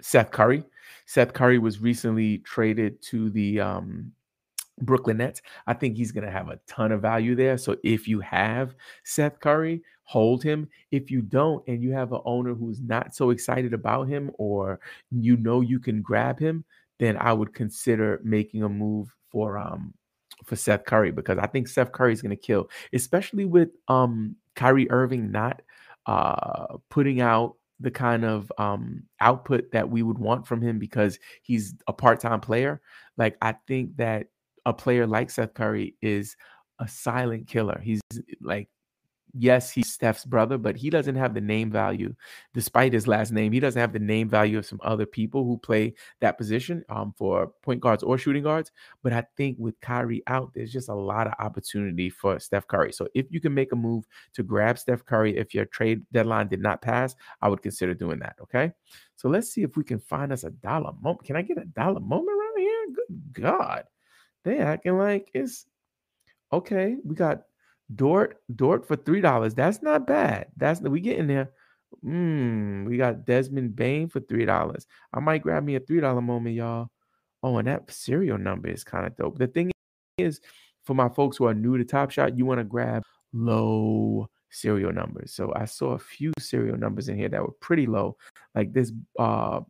Seth 0.00 0.30
Curry. 0.30 0.64
Seth 1.06 1.32
Curry 1.32 1.58
was 1.58 1.80
recently 1.80 2.38
traded 2.38 3.00
to 3.02 3.30
the 3.30 3.60
um, 3.60 4.12
Brooklyn 4.80 5.18
Nets. 5.18 5.42
I 5.66 5.74
think 5.74 5.96
he's 5.96 6.12
going 6.12 6.24
to 6.24 6.30
have 6.30 6.48
a 6.48 6.60
ton 6.66 6.92
of 6.92 7.02
value 7.02 7.34
there. 7.34 7.58
So 7.58 7.76
if 7.82 8.08
you 8.08 8.20
have 8.20 8.74
Seth 9.04 9.40
Curry, 9.40 9.82
hold 10.04 10.42
him. 10.42 10.68
If 10.90 11.10
you 11.10 11.22
don't, 11.22 11.62
and 11.68 11.82
you 11.82 11.92
have 11.92 12.12
an 12.12 12.20
owner 12.24 12.54
who's 12.54 12.80
not 12.80 13.14
so 13.14 13.30
excited 13.30 13.74
about 13.74 14.08
him, 14.08 14.30
or 14.38 14.80
you 15.10 15.36
know 15.36 15.60
you 15.60 15.78
can 15.80 16.02
grab 16.02 16.38
him, 16.38 16.64
then 16.98 17.16
I 17.16 17.32
would 17.32 17.54
consider 17.54 18.20
making 18.24 18.62
a 18.62 18.68
move 18.68 19.14
for 19.30 19.58
um 19.58 19.94
for 20.44 20.56
Seth 20.56 20.84
Curry 20.84 21.10
because 21.10 21.38
I 21.38 21.46
think 21.46 21.68
Seth 21.68 21.92
Curry 21.92 22.12
is 22.12 22.22
going 22.22 22.30
to 22.30 22.36
kill, 22.36 22.70
especially 22.92 23.44
with 23.44 23.70
um 23.88 24.36
Kyrie 24.54 24.90
Irving 24.90 25.30
not 25.30 25.62
uh 26.06 26.78
putting 26.88 27.20
out 27.20 27.56
the 27.80 27.90
kind 27.90 28.24
of 28.24 28.50
um 28.58 29.04
output 29.20 29.70
that 29.72 29.88
we 29.88 30.02
would 30.02 30.18
want 30.18 30.46
from 30.46 30.60
him 30.62 30.78
because 30.78 31.18
he's 31.42 31.74
a 31.86 31.92
part-time 31.92 32.40
player. 32.40 32.80
Like 33.16 33.36
I 33.42 33.52
think 33.66 33.96
that 33.98 34.28
a 34.66 34.72
player 34.72 35.06
like 35.06 35.30
Seth 35.30 35.54
Curry 35.54 35.94
is 36.02 36.36
a 36.78 36.88
silent 36.88 37.46
killer. 37.48 37.80
He's 37.82 38.00
like, 38.40 38.68
yes, 39.34 39.70
he's 39.70 39.92
Steph's 39.92 40.24
brother, 40.24 40.58
but 40.58 40.76
he 40.76 40.90
doesn't 40.90 41.16
have 41.16 41.34
the 41.34 41.40
name 41.40 41.70
value, 41.70 42.14
despite 42.54 42.92
his 42.92 43.06
last 43.06 43.32
name. 43.32 43.52
He 43.52 43.60
doesn't 43.60 43.80
have 43.80 43.92
the 43.92 43.98
name 43.98 44.28
value 44.28 44.58
of 44.58 44.66
some 44.66 44.80
other 44.82 45.06
people 45.06 45.44
who 45.44 45.58
play 45.58 45.94
that 46.20 46.38
position 46.38 46.84
um, 46.88 47.14
for 47.16 47.52
point 47.62 47.80
guards 47.80 48.02
or 48.02 48.18
shooting 48.18 48.42
guards. 48.42 48.72
But 49.02 49.12
I 49.12 49.24
think 49.36 49.56
with 49.58 49.80
Kyrie 49.80 50.22
out, 50.26 50.52
there's 50.54 50.72
just 50.72 50.88
a 50.88 50.94
lot 50.94 51.26
of 51.26 51.34
opportunity 51.38 52.10
for 52.10 52.38
Steph 52.38 52.66
Curry. 52.66 52.92
So 52.92 53.08
if 53.14 53.26
you 53.30 53.40
can 53.40 53.54
make 53.54 53.72
a 53.72 53.76
move 53.76 54.06
to 54.34 54.42
grab 54.42 54.78
Steph 54.78 55.04
Curry, 55.04 55.36
if 55.36 55.54
your 55.54 55.66
trade 55.66 56.04
deadline 56.12 56.48
did 56.48 56.60
not 56.60 56.82
pass, 56.82 57.14
I 57.42 57.48
would 57.48 57.62
consider 57.62 57.94
doing 57.94 58.18
that. 58.20 58.36
Okay. 58.42 58.72
So 59.16 59.28
let's 59.28 59.50
see 59.50 59.62
if 59.62 59.76
we 59.76 59.84
can 59.84 59.98
find 59.98 60.32
us 60.32 60.44
a 60.44 60.50
dollar 60.50 60.92
moment. 61.00 61.24
Can 61.24 61.36
I 61.36 61.42
get 61.42 61.58
a 61.58 61.64
dollar 61.64 62.00
moment 62.00 62.38
around 62.38 62.58
here? 62.58 62.86
Good 62.94 63.42
God 63.42 63.84
they 64.44 64.58
acting 64.58 64.98
like 64.98 65.30
it's 65.34 65.66
okay. 66.52 66.96
We 67.04 67.14
got 67.14 67.42
Dort, 67.94 68.42
Dort 68.54 68.86
for 68.86 68.96
three 68.96 69.20
dollars. 69.20 69.54
That's 69.54 69.82
not 69.82 70.06
bad. 70.06 70.46
That's 70.56 70.80
we 70.80 71.00
get 71.00 71.18
in 71.18 71.26
there. 71.26 71.50
Mm, 72.04 72.86
we 72.86 72.96
got 72.96 73.24
Desmond 73.24 73.74
Bane 73.74 74.08
for 74.08 74.20
three 74.20 74.44
dollars. 74.44 74.86
I 75.12 75.20
might 75.20 75.42
grab 75.42 75.64
me 75.64 75.76
a 75.76 75.80
three 75.80 76.00
dollar 76.00 76.20
moment, 76.20 76.54
y'all. 76.54 76.90
Oh, 77.42 77.58
and 77.58 77.68
that 77.68 77.90
serial 77.90 78.38
number 78.38 78.68
is 78.68 78.84
kind 78.84 79.06
of 79.06 79.16
dope. 79.16 79.38
The 79.38 79.46
thing 79.46 79.70
is, 80.18 80.40
for 80.84 80.94
my 80.94 81.08
folks 81.08 81.36
who 81.36 81.46
are 81.46 81.54
new 81.54 81.78
to 81.78 81.84
Top 81.84 82.10
Shot, 82.10 82.36
you 82.36 82.44
want 82.44 82.58
to 82.58 82.64
grab 82.64 83.02
low 83.32 84.28
serial 84.50 84.92
numbers. 84.92 85.32
So 85.32 85.52
I 85.54 85.64
saw 85.64 85.92
a 85.92 85.98
few 85.98 86.32
serial 86.38 86.76
numbers 86.76 87.08
in 87.08 87.16
here 87.16 87.28
that 87.28 87.42
were 87.42 87.52
pretty 87.60 87.86
low, 87.86 88.16
like 88.54 88.72
this 88.72 88.92
uh 89.18 89.60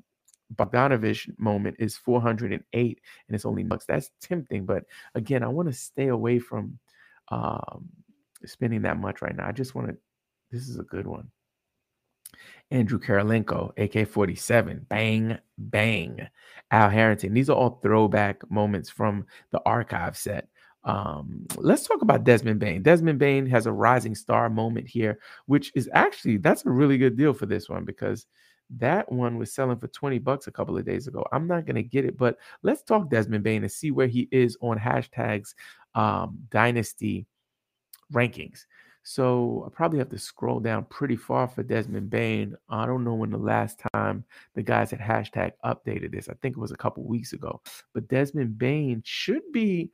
Bogdanovich 0.55 1.39
moment 1.39 1.77
is 1.79 1.97
408 1.97 3.01
and 3.29 3.35
it's 3.35 3.45
only 3.45 3.65
bucks. 3.65 3.87
That's 3.87 4.11
tempting, 4.21 4.65
but 4.65 4.85
again, 5.15 5.43
I 5.43 5.49
want 5.49 5.69
to 5.69 5.75
stay 5.75 6.09
away 6.09 6.39
from 6.39 6.79
um, 7.31 7.89
spending 8.45 8.83
that 8.83 8.99
much 8.99 9.23
right 9.23 9.37
now. 9.37 9.47
I 9.47 9.53
just 9.53 9.75
want 9.75 9.89
to. 9.89 9.97
This 10.51 10.69
is 10.69 10.79
a 10.79 10.85
good 10.85 11.07
one. 11.07 11.31
Andrew 12.71 12.99
Kirilenko, 12.99 13.73
AK 13.79 14.09
47, 14.09 14.87
bang, 14.89 15.39
bang. 15.57 16.29
Al 16.71 16.91
Harrington. 16.91 17.33
These 17.33 17.49
are 17.49 17.57
all 17.57 17.81
throwback 17.83 18.51
moments 18.51 18.91
from 18.91 19.27
the 19.53 19.61
archive 19.65 20.17
set. 20.17 20.49
Um, 20.85 21.47
let's 21.57 21.87
talk 21.87 22.03
about 22.03 22.25
Desmond 22.25 22.61
Bane. 22.61 22.83
Desmond 22.83 23.19
Bane 23.19 23.47
has 23.47 23.67
a 23.67 23.73
rising 23.73 24.15
star 24.15 24.49
moment 24.49 24.87
here, 24.87 25.19
which 25.47 25.73
is 25.75 25.89
actually 25.93 26.37
that's 26.39 26.65
a 26.67 26.71
really 26.71 26.99
good 26.99 27.17
deal 27.17 27.33
for 27.33 27.47
this 27.47 27.69
one 27.69 27.85
because 27.85 28.27
that 28.77 29.11
one 29.11 29.39
was 29.39 29.53
selling 29.53 29.79
for 29.79 29.89
20 29.89 30.19
bucks 30.19 30.47
a 30.47 30.53
couple 30.53 30.77
of 30.77 30.85
days 30.85 31.07
ago. 31.07 31.25
I'm 31.33 31.47
not 31.47 31.65
going 31.65 31.77
to 31.77 31.83
get 31.83 32.05
it, 32.05 32.19
but 32.19 32.39
let's 32.63 32.83
talk 32.83 33.09
Desmond 33.09 33.45
Bane 33.45 33.63
and 33.63 33.73
see 33.73 33.91
where 33.91 34.07
he 34.07 34.29
is 34.31 34.57
on 34.61 34.79
hashtags 34.79 35.55
um, 35.95 36.39
dynasty 36.51 37.27
rankings. 38.13 38.65
So 39.03 39.65
I 39.67 39.75
probably 39.75 39.99
have 40.01 40.11
to 40.11 40.19
scroll 40.19 40.61
down 40.61 40.85
pretty 40.85 41.17
far 41.17 41.49
for 41.49 41.63
Desmond 41.63 42.11
Bane. 42.11 42.55
I 42.69 42.85
don't 42.85 43.05
know 43.05 43.15
when 43.15 43.31
the 43.31 43.39
last 43.39 43.81
time 43.95 44.23
the 44.55 44.63
guys 44.63 44.93
at 44.93 44.99
hashtag 44.99 45.53
updated 45.65 46.13
this. 46.13 46.29
I 46.29 46.35
think 46.43 46.57
it 46.57 46.61
was 46.61 46.73
a 46.73 46.77
couple 46.77 47.05
weeks 47.05 47.33
ago. 47.33 47.63
But 47.95 48.09
Desmond 48.09 48.59
Bane 48.59 49.03
should 49.07 49.51
be, 49.51 49.91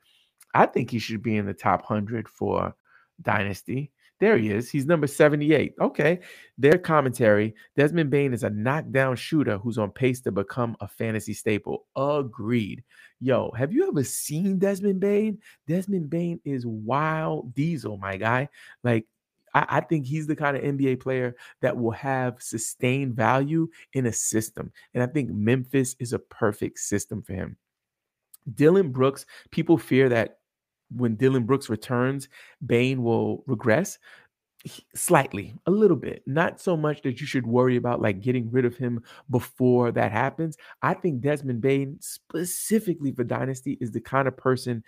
I 0.53 0.65
think 0.65 0.91
he 0.91 0.99
should 0.99 1.23
be 1.23 1.37
in 1.37 1.45
the 1.45 1.53
top 1.53 1.89
100 1.89 2.27
for 2.27 2.75
Dynasty. 3.21 3.91
There 4.19 4.37
he 4.37 4.49
is. 4.49 4.69
He's 4.69 4.85
number 4.85 5.07
78. 5.07 5.75
Okay. 5.79 6.19
Their 6.57 6.77
commentary 6.77 7.53
Desmond 7.75 8.09
Bane 8.09 8.33
is 8.33 8.43
a 8.43 8.49
knockdown 8.49 9.17
shooter 9.17 9.57
who's 9.57 9.77
on 9.77 9.91
pace 9.91 10.21
to 10.21 10.31
become 10.31 10.77
a 10.79 10.87
fantasy 10.87 11.33
staple. 11.33 11.85
Agreed. 11.97 12.83
Yo, 13.19 13.51
have 13.57 13.73
you 13.73 13.87
ever 13.87 14.03
seen 14.03 14.57
Desmond 14.57 15.01
Bane? 15.01 15.39
Desmond 15.67 16.09
Bane 16.09 16.39
is 16.45 16.65
wild 16.65 17.53
diesel, 17.53 17.97
my 17.97 18.15
guy. 18.15 18.47
Like, 18.83 19.05
I, 19.53 19.65
I 19.69 19.81
think 19.81 20.05
he's 20.05 20.27
the 20.27 20.35
kind 20.35 20.55
of 20.55 20.63
NBA 20.63 21.01
player 21.01 21.35
that 21.61 21.75
will 21.75 21.91
have 21.91 22.41
sustained 22.41 23.15
value 23.15 23.67
in 23.93 24.05
a 24.05 24.13
system. 24.13 24.71
And 24.93 25.03
I 25.03 25.07
think 25.07 25.29
Memphis 25.29 25.95
is 25.99 26.13
a 26.13 26.19
perfect 26.19 26.79
system 26.79 27.21
for 27.21 27.33
him. 27.33 27.57
Dillon 28.53 28.91
Brooks, 28.91 29.25
people 29.51 29.77
fear 29.77 30.07
that 30.09 30.37
when 30.89 31.15
Dillon 31.15 31.43
Brooks 31.45 31.69
returns, 31.69 32.29
Bane 32.65 33.03
will 33.03 33.43
regress 33.47 33.97
slightly, 34.95 35.53
a 35.65 35.71
little 35.71 35.97
bit. 35.97 36.23
Not 36.25 36.59
so 36.59 36.75
much 36.75 37.01
that 37.03 37.21
you 37.21 37.27
should 37.27 37.45
worry 37.45 37.75
about 37.75 38.01
like 38.01 38.21
getting 38.21 38.49
rid 38.51 38.65
of 38.65 38.75
him 38.77 39.03
before 39.29 39.91
that 39.91 40.11
happens. 40.11 40.57
I 40.81 40.93
think 40.93 41.21
Desmond 41.21 41.61
Bane, 41.61 41.97
specifically 41.99 43.11
for 43.11 43.23
Dynasty, 43.23 43.77
is 43.79 43.91
the 43.91 44.01
kind 44.01 44.27
of 44.27 44.35
person, 44.35 44.83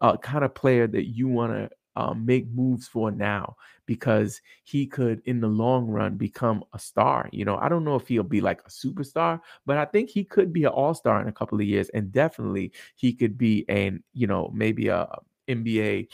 uh, 0.00 0.16
kind 0.16 0.44
of 0.44 0.54
player 0.54 0.86
that 0.86 1.08
you 1.08 1.28
want 1.28 1.52
to 1.52 1.70
um, 1.96 2.24
make 2.24 2.48
moves 2.50 2.86
for 2.86 3.10
now 3.10 3.56
because 3.86 4.40
he 4.62 4.86
could, 4.86 5.20
in 5.24 5.40
the 5.40 5.48
long 5.48 5.86
run, 5.88 6.16
become 6.16 6.62
a 6.72 6.78
star. 6.78 7.28
You 7.32 7.44
know, 7.44 7.56
I 7.56 7.68
don't 7.68 7.84
know 7.84 7.96
if 7.96 8.06
he'll 8.06 8.22
be 8.22 8.40
like 8.40 8.60
a 8.60 8.70
superstar, 8.70 9.40
but 9.66 9.78
I 9.78 9.84
think 9.84 10.08
he 10.08 10.24
could 10.24 10.52
be 10.52 10.64
an 10.64 10.70
all 10.70 10.94
star 10.94 11.20
in 11.20 11.28
a 11.28 11.32
couple 11.32 11.58
of 11.58 11.66
years, 11.66 11.88
and 11.90 12.12
definitely 12.12 12.72
he 12.94 13.12
could 13.12 13.36
be 13.36 13.64
an, 13.68 14.02
you 14.14 14.26
know, 14.26 14.50
maybe 14.54 14.88
a 14.88 15.08
NBA, 15.48 16.08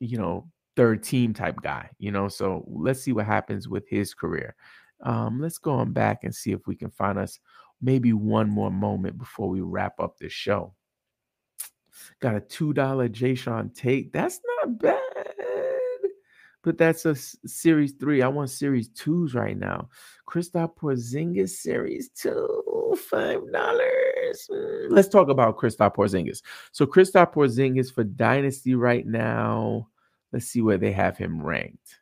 you 0.00 0.18
know, 0.18 0.48
third 0.76 1.02
team 1.02 1.34
type 1.34 1.56
guy, 1.62 1.90
you 1.98 2.10
know. 2.10 2.28
So 2.28 2.64
let's 2.68 3.00
see 3.02 3.12
what 3.12 3.26
happens 3.26 3.68
with 3.68 3.88
his 3.88 4.14
career. 4.14 4.54
Um, 5.02 5.40
let's 5.40 5.58
go 5.58 5.72
on 5.72 5.92
back 5.92 6.24
and 6.24 6.34
see 6.34 6.52
if 6.52 6.66
we 6.66 6.76
can 6.76 6.90
find 6.90 7.18
us 7.18 7.38
maybe 7.80 8.12
one 8.12 8.48
more 8.48 8.70
moment 8.70 9.18
before 9.18 9.48
we 9.48 9.60
wrap 9.60 10.00
up 10.00 10.16
this 10.18 10.32
show. 10.32 10.74
Got 12.20 12.36
a 12.36 12.40
$2 12.40 13.12
Jay 13.12 13.36
Tate. 13.74 14.12
That's 14.12 14.40
not 14.62 14.78
bad. 14.78 15.00
But 16.62 16.78
that's 16.78 17.04
a 17.04 17.14
series 17.14 17.92
three. 17.92 18.22
I 18.22 18.28
want 18.28 18.48
series 18.48 18.88
twos 18.88 19.34
right 19.34 19.56
now. 19.56 19.90
Kristaps 20.26 20.74
Porzingis 20.76 21.50
series 21.50 22.08
two, 22.08 22.96
$5. 23.12 24.03
Let's 24.34 24.90
let's 24.90 25.08
talk 25.08 25.28
about 25.28 25.56
Kristaps 25.56 25.94
Porzingis. 25.94 26.42
So 26.72 26.86
Kristaps 26.86 27.32
Porzingis 27.32 27.92
for 27.92 28.04
Dynasty 28.04 28.74
right 28.74 29.06
now. 29.06 29.88
Let's 30.32 30.46
see 30.46 30.60
where 30.60 30.78
they 30.78 30.92
have 30.92 31.16
him 31.16 31.42
ranked. 31.42 32.00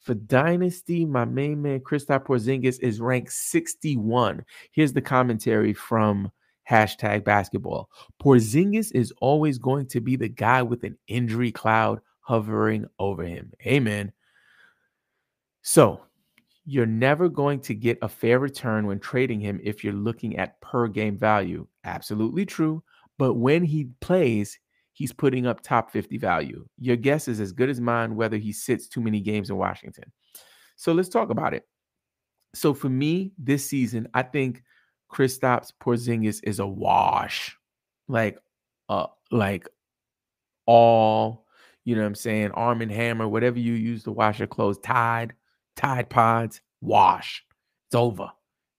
For 0.00 0.14
Dynasty, 0.14 1.04
my 1.04 1.24
main 1.24 1.62
man 1.62 1.80
Kristaps 1.80 2.26
Porzingis 2.26 2.78
is 2.80 3.00
ranked 3.00 3.32
61. 3.32 4.44
Here's 4.70 4.92
the 4.92 5.00
commentary 5.00 5.72
from 5.72 6.30
hashtag 6.68 7.24
basketball. 7.24 7.90
Porzingis 8.22 8.92
is 8.94 9.12
always 9.20 9.58
going 9.58 9.86
to 9.88 10.00
be 10.00 10.16
the 10.16 10.28
guy 10.28 10.62
with 10.62 10.84
an 10.84 10.96
injury 11.08 11.50
cloud 11.50 12.00
hovering 12.20 12.86
over 12.98 13.24
him. 13.24 13.52
Amen. 13.66 14.12
So 15.62 16.02
you're 16.66 16.86
never 16.86 17.28
going 17.28 17.60
to 17.60 17.74
get 17.74 17.98
a 18.00 18.08
fair 18.08 18.38
return 18.38 18.86
when 18.86 18.98
trading 18.98 19.40
him 19.40 19.60
if 19.62 19.84
you're 19.84 19.92
looking 19.92 20.36
at 20.36 20.60
per 20.60 20.88
game 20.88 21.16
value. 21.16 21.66
Absolutely 21.84 22.46
true. 22.46 22.82
But 23.18 23.34
when 23.34 23.62
he 23.62 23.88
plays, 24.00 24.58
he's 24.92 25.12
putting 25.12 25.46
up 25.46 25.60
top 25.60 25.90
50 25.90 26.16
value. 26.18 26.66
Your 26.78 26.96
guess 26.96 27.28
is 27.28 27.38
as 27.40 27.52
good 27.52 27.68
as 27.68 27.80
mine 27.80 28.16
whether 28.16 28.38
he 28.38 28.52
sits 28.52 28.88
too 28.88 29.00
many 29.00 29.20
games 29.20 29.50
in 29.50 29.56
Washington. 29.56 30.10
So 30.76 30.92
let's 30.92 31.08
talk 31.08 31.30
about 31.30 31.52
it. 31.54 31.64
So 32.54 32.72
for 32.72 32.88
me, 32.88 33.32
this 33.36 33.68
season, 33.68 34.08
I 34.14 34.22
think 34.22 34.62
Kristaps 35.12 35.72
Porzingis 35.80 36.40
is 36.44 36.60
a 36.60 36.66
wash. 36.66 37.56
Like 38.08 38.38
uh 38.88 39.06
like 39.30 39.68
all, 40.66 41.46
you 41.84 41.94
know 41.94 42.02
what 42.02 42.08
I'm 42.08 42.14
saying, 42.14 42.52
arm 42.52 42.80
and 42.80 42.90
hammer, 42.90 43.28
whatever 43.28 43.58
you 43.58 43.74
use 43.74 44.04
to 44.04 44.12
wash 44.12 44.38
your 44.38 44.48
clothes, 44.48 44.78
Tide, 44.78 45.34
Tide 45.76 46.08
Pods, 46.08 46.60
wash. 46.80 47.44
It's 47.88 47.94
over. 47.94 48.30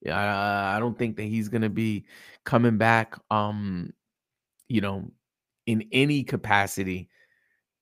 Yeah, 0.02 0.76
I, 0.76 0.80
don't 0.80 0.98
think 0.98 1.18
that 1.18 1.24
he's 1.24 1.50
gonna 1.50 1.70
be 1.70 2.06
coming 2.44 2.78
back 2.78 3.18
um, 3.32 3.92
you 4.68 4.82
know, 4.82 5.12
in 5.66 5.88
any 5.92 6.24
capacity 6.24 7.10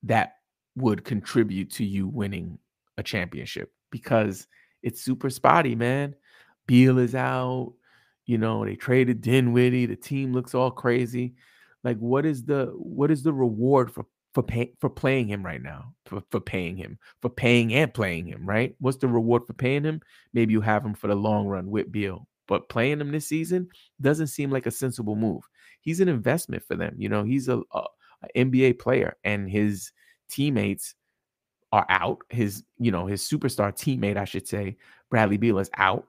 that 0.04 0.36
would 0.76 1.04
contribute 1.04 1.72
to 1.72 1.86
you 1.86 2.08
winning 2.08 2.58
a 2.98 3.04
championship 3.04 3.72
because 3.92 4.48
it's 4.82 5.02
super 5.02 5.30
spotty, 5.30 5.76
man. 5.76 6.16
Beal 6.66 6.98
is 6.98 7.16
out. 7.16 7.74
You 8.26 8.38
know, 8.38 8.66
they 8.66 8.76
traded 8.76 9.22
Dinwiddie. 9.22 9.86
The 9.86 9.96
team 9.96 10.34
looks 10.34 10.56
all 10.56 10.72
crazy. 10.72 11.36
Like, 11.84 11.98
what 11.98 12.26
is 12.26 12.46
the 12.46 12.68
what 12.76 13.12
is 13.12 13.24
the 13.24 13.34
reward 13.34 13.92
for 13.92 14.06
for 14.34 14.44
pay, 14.44 14.74
for 14.80 14.90
playing 14.90 15.28
him 15.28 15.46
right 15.46 15.62
now? 15.62 15.94
For, 16.06 16.22
for 16.32 16.40
paying 16.40 16.78
him, 16.78 16.98
for 17.22 17.30
paying 17.30 17.74
and 17.74 17.94
playing 17.94 18.28
him, 18.28 18.48
right? 18.48 18.76
What's 18.80 18.98
the 18.98 19.08
reward 19.08 19.48
for 19.48 19.54
paying 19.54 19.84
him? 19.84 20.02
Maybe 20.34 20.54
you 20.54 20.62
have 20.62 20.84
him 20.84 20.94
for 20.94 21.08
the 21.08 21.16
long 21.16 21.48
run 21.48 21.70
with 21.70 21.92
Beal. 21.92 22.28
But 22.48 22.70
playing 22.70 23.00
him 23.00 23.12
this 23.12 23.28
season 23.28 23.70
doesn't 24.02 24.28
seem 24.28 24.52
like 24.52 24.66
a 24.66 24.72
sensible 24.72 25.16
move. 25.16 25.44
He's 25.82 26.00
an 26.00 26.10
investment 26.10 26.64
for 26.68 26.76
them. 26.76 26.96
You 26.98 27.10
know, 27.10 27.24
he's 27.24 27.48
a, 27.48 27.62
a, 27.72 27.84
a 28.24 28.28
NBA 28.36 28.80
player, 28.80 29.16
and 29.24 29.50
his 29.50 29.92
teammates 30.30 30.96
are 31.72 31.86
out. 31.90 32.20
His, 32.30 32.64
you 32.80 32.92
know, 32.92 33.06
his 33.06 33.22
superstar 33.22 33.72
teammate, 33.72 34.18
I 34.18 34.26
should 34.26 34.48
say, 34.48 34.78
Bradley 35.10 35.38
Beal 35.38 35.60
is 35.60 35.70
out. 35.78 36.06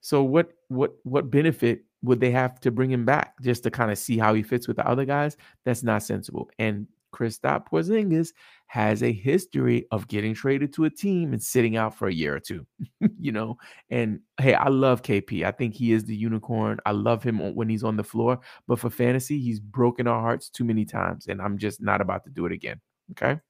So 0.00 0.22
what 0.22 0.52
what 0.68 0.92
what 1.02 1.30
benefit 1.30 1.84
would 2.02 2.20
they 2.20 2.30
have 2.30 2.60
to 2.60 2.70
bring 2.70 2.90
him 2.90 3.04
back 3.04 3.34
just 3.42 3.64
to 3.64 3.70
kind 3.70 3.90
of 3.90 3.98
see 3.98 4.16
how 4.16 4.32
he 4.34 4.42
fits 4.42 4.68
with 4.68 4.76
the 4.76 4.88
other 4.88 5.04
guys? 5.04 5.36
That's 5.64 5.82
not 5.82 6.02
sensible. 6.02 6.50
And 6.58 6.86
Kristaps 7.12 7.66
Porzingis 7.70 8.32
has 8.66 9.02
a 9.02 9.12
history 9.12 9.86
of 9.90 10.08
getting 10.08 10.34
traded 10.34 10.72
to 10.74 10.84
a 10.84 10.90
team 10.90 11.32
and 11.32 11.42
sitting 11.42 11.76
out 11.76 11.94
for 11.94 12.08
a 12.08 12.12
year 12.12 12.36
or 12.36 12.40
two, 12.40 12.66
you 13.18 13.32
know. 13.32 13.56
And 13.90 14.20
hey, 14.40 14.54
I 14.54 14.68
love 14.68 15.02
KP. 15.02 15.44
I 15.44 15.50
think 15.50 15.74
he 15.74 15.92
is 15.92 16.04
the 16.04 16.16
unicorn. 16.16 16.78
I 16.86 16.92
love 16.92 17.22
him 17.22 17.54
when 17.54 17.68
he's 17.68 17.84
on 17.84 17.96
the 17.96 18.04
floor, 18.04 18.40
but 18.66 18.78
for 18.78 18.90
fantasy, 18.90 19.40
he's 19.40 19.60
broken 19.60 20.06
our 20.06 20.20
hearts 20.20 20.48
too 20.48 20.64
many 20.64 20.84
times, 20.84 21.26
and 21.26 21.40
I'm 21.40 21.58
just 21.58 21.80
not 21.80 22.00
about 22.00 22.24
to 22.24 22.30
do 22.30 22.46
it 22.46 22.52
again. 22.52 22.80
Okay. 23.12 23.40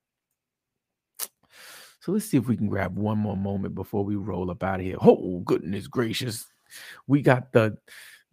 So 2.00 2.12
let's 2.12 2.24
see 2.24 2.36
if 2.36 2.46
we 2.46 2.56
can 2.56 2.68
grab 2.68 2.96
one 2.96 3.18
more 3.18 3.36
moment 3.36 3.74
before 3.74 4.04
we 4.04 4.16
roll 4.16 4.50
up 4.50 4.62
out 4.62 4.80
of 4.80 4.86
here. 4.86 4.96
Oh, 5.02 5.40
goodness 5.40 5.88
gracious. 5.88 6.46
We 7.06 7.22
got 7.22 7.52
the 7.52 7.76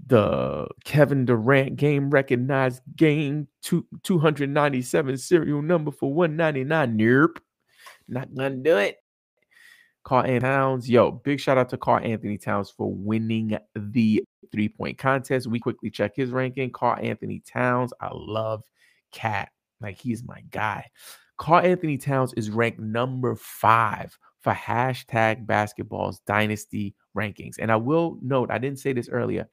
the 0.08 0.68
Kevin 0.84 1.25
Durant 1.25 1.75
game 1.75 2.10
recognized 2.10 2.82
game 2.96 3.48
two, 3.62 3.86
297 4.04 5.18
serial 5.18 5.62
number 5.62 5.92
for 5.92 6.14
199. 6.14 6.98
Nope. 6.98 7.40
Not 8.08 8.34
gonna 8.34 8.58
do 8.58 8.78
it. 8.78 8.98
Karl-Anthony 10.04 10.40
Towns. 10.40 10.90
Yo, 10.90 11.12
big 11.12 11.40
shout 11.40 11.58
out 11.58 11.70
to 11.70 11.78
Karl-Anthony 11.78 12.38
Towns 12.38 12.70
for 12.70 12.94
winning 12.94 13.58
the 13.75 14.24
three 14.52 14.70
point 14.70 14.98
contest. 14.98 15.48
We 15.48 15.60
quickly 15.60 15.90
check 15.90 16.16
his 16.16 16.30
ranking. 16.30 16.72
Karl-Anthony 16.72 17.42
Towns. 17.46 17.92
I 18.00 18.10
love 18.14 18.64
Cat. 19.12 19.50
Like 19.82 20.00
he's 20.00 20.24
my 20.24 20.42
guy. 20.52 20.86
Karl-Anthony 21.38 21.98
Towns 21.98 22.34
is 22.38 22.50
ranked 22.50 22.80
number 22.80 23.36
five 23.36 24.18
for 24.42 24.54
hashtag 24.54 25.46
basketball's 25.46 26.20
dynasty 26.28 26.96
rankings. 27.15 27.55
And 27.60 27.72
I 27.72 27.75
will 27.75 28.17
note, 28.22 28.51
I 28.51 28.57
didn't 28.57 28.79
say 28.79 28.93
this 28.93 29.10
earlier, 29.10 29.48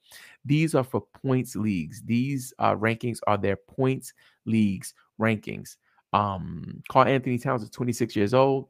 these 0.45 0.75
are 0.75 0.85
for 0.85 1.05
points 1.23 1.57
leagues. 1.57 2.03
These 2.03 2.53
uh, 2.59 2.75
rankings 2.75 3.19
are 3.27 3.39
their 3.39 3.57
points 3.57 4.13
leagues 4.45 4.95
rankings. 5.21 5.77
Um, 6.13 6.83
Karl-Anthony 6.91 7.39
Towns 7.39 7.63
is 7.63 7.71
26 7.71 8.17
years 8.17 8.35
old. 8.35 8.69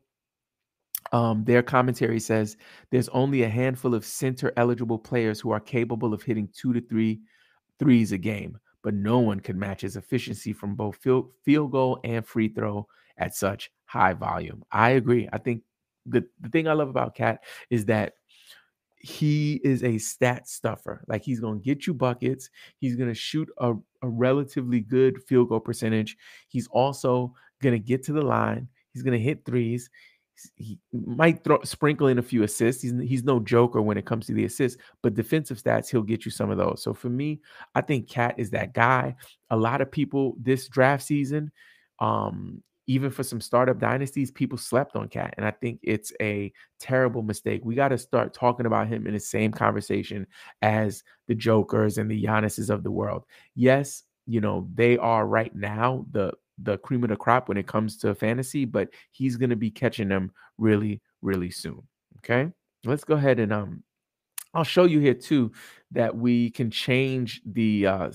Um, 1.11 1.44
their 1.44 1.62
commentary 1.62 2.20
says 2.20 2.57
there's 2.90 3.09
only 3.09 3.42
a 3.42 3.48
handful 3.48 3.94
of 3.94 4.05
center 4.05 4.52
eligible 4.57 4.98
players 4.98 5.40
who 5.40 5.50
are 5.50 5.61
capable 5.61 6.14
of 6.14 6.22
hitting 6.22 6.48
two 6.52 6.72
to 6.72 6.81
three 6.81 7.20
threes 7.78 8.12
a 8.12 8.18
game, 8.18 8.59
but 8.83 8.94
no 8.94 9.18
one 9.18 9.40
can 9.40 9.59
match 9.59 9.81
his 9.81 9.96
efficiency 9.96 10.52
from 10.52 10.76
both 10.76 10.96
field, 10.96 11.33
field 11.44 11.72
goal 11.72 11.98
and 12.05 12.24
free 12.24 12.48
throw 12.48 12.87
at 13.18 13.35
such 13.35 13.70
high 13.85 14.12
volume. 14.12 14.64
I 14.70 14.90
agree. 14.90 15.28
I 15.33 15.38
think 15.38 15.62
the, 16.07 16.24
the 16.40 16.48
thing 16.48 16.68
I 16.68 16.72
love 16.72 16.88
about 16.88 17.14
Cat 17.14 17.42
is 17.68 17.87
that 17.87 18.14
he 19.03 19.61
is 19.65 19.83
a 19.83 19.99
stat 19.99 20.49
stuffer. 20.49 21.05
Like 21.09 21.25
he's 21.25 21.41
going 21.41 21.59
to 21.59 21.65
get 21.65 21.87
you 21.87 21.93
buckets. 21.93 22.49
He's 22.79 22.95
going 22.95 23.09
to 23.09 23.15
shoot 23.15 23.49
a, 23.59 23.75
a 24.03 24.09
relatively 24.09 24.81
good 24.81 25.21
field 25.25 25.49
goal 25.49 25.61
percentage. 25.61 26.17
He's 26.49 26.69
also 26.69 27.35
going 27.61 27.75
to 27.75 27.81
get 27.81 28.05
to 28.05 28.12
the 28.12 28.23
line. 28.23 28.69
He's 28.93 29.03
going 29.03 29.19
to 29.19 29.25
hit 29.25 29.45
threes. 29.45 29.91
He 30.57 30.79
might 30.93 31.43
throw, 31.43 31.61
sprinkle 31.62 32.07
in 32.07 32.19
a 32.19 32.23
few 32.23 32.45
assists. 32.45 32.83
He's, 32.83 32.95
he's 33.03 33.25
no 33.25 33.41
joker 33.41 33.83
when 33.83 33.99
it 33.99 34.07
comes 34.07 34.27
to 34.27 34.35
the 34.35 34.45
assists, 34.45 34.81
but 35.03 35.15
defensive 35.15 35.61
stats, 35.61 35.91
he'll 35.91 36.03
get 36.03 36.25
you 36.25 36.31
some 36.31 36.51
of 36.51 36.59
those. 36.59 36.83
So 36.83 36.95
for 36.95 37.11
me, 37.11 37.41
I 37.75 37.81
think 37.81 38.09
Cat 38.09 38.37
is 38.38 38.51
that 38.51 38.73
guy. 38.73 39.17
A 39.51 39.57
lot 39.57 39.81
of 39.81 39.91
people 39.91 40.37
this 40.41 40.69
draft 40.69 41.05
season, 41.05 41.51
um, 41.99 42.62
even 42.87 43.11
for 43.11 43.23
some 43.23 43.40
startup 43.40 43.79
dynasties, 43.79 44.31
people 44.31 44.59
slept 44.59 44.97
on 44.97 45.09
Cat. 45.09 45.35
And 45.37 45.47
I 45.47 45.51
think 45.51 45.81
it's 45.83 46.12
a 46.21 46.53
terrible 46.81 47.23
mistake. 47.23 47.62
We 47.64 47.75
got 47.75 47.88
to 47.88 47.99
start 47.99 48.35
talking 48.35 48.66
about 48.66 48.88
him 48.88 49.07
in 49.07 49.14
the 49.14 49.21
same 49.21 49.53
conversation 49.53 50.27
as 50.62 51.05
the 51.29 51.35
Jokers 51.35 51.99
and 51.99 52.11
the 52.11 52.25
Giannis's 52.25 52.71
of 52.71 52.83
the 52.83 52.90
world. 52.90 53.25
Yes, 53.55 54.03
you 54.27 54.40
know, 54.40 54.68
they 54.75 54.99
are 54.99 55.27
right 55.27 55.55
now 55.55 56.07
the 56.11 56.33
the 56.59 56.79
cream 56.79 57.03
of 57.03 57.09
the 57.09 57.16
crop 57.16 57.49
when 57.49 57.57
it 57.57 57.66
comes 57.66 57.97
to 57.99 58.14
fantasy, 58.14 58.64
but 58.64 58.88
he's 59.11 59.37
gonna 59.37 59.57
be 59.57 59.71
catching 59.71 60.09
them 60.09 60.31
really, 60.59 61.01
really 61.23 61.51
soon. 61.51 61.83
Okay. 62.18 62.51
Let's 62.85 63.05
go 63.05 63.14
ahead 63.14 63.38
and 63.40 63.53
um 63.53 63.83
I'll 64.55 64.64
show 64.64 64.85
you 64.85 65.01
here 65.01 65.14
too 65.14 65.53
that 65.92 66.14
we 66.14 66.51
can 66.51 66.71
change 66.71 67.40
the 67.47 67.87
uh 67.87 68.11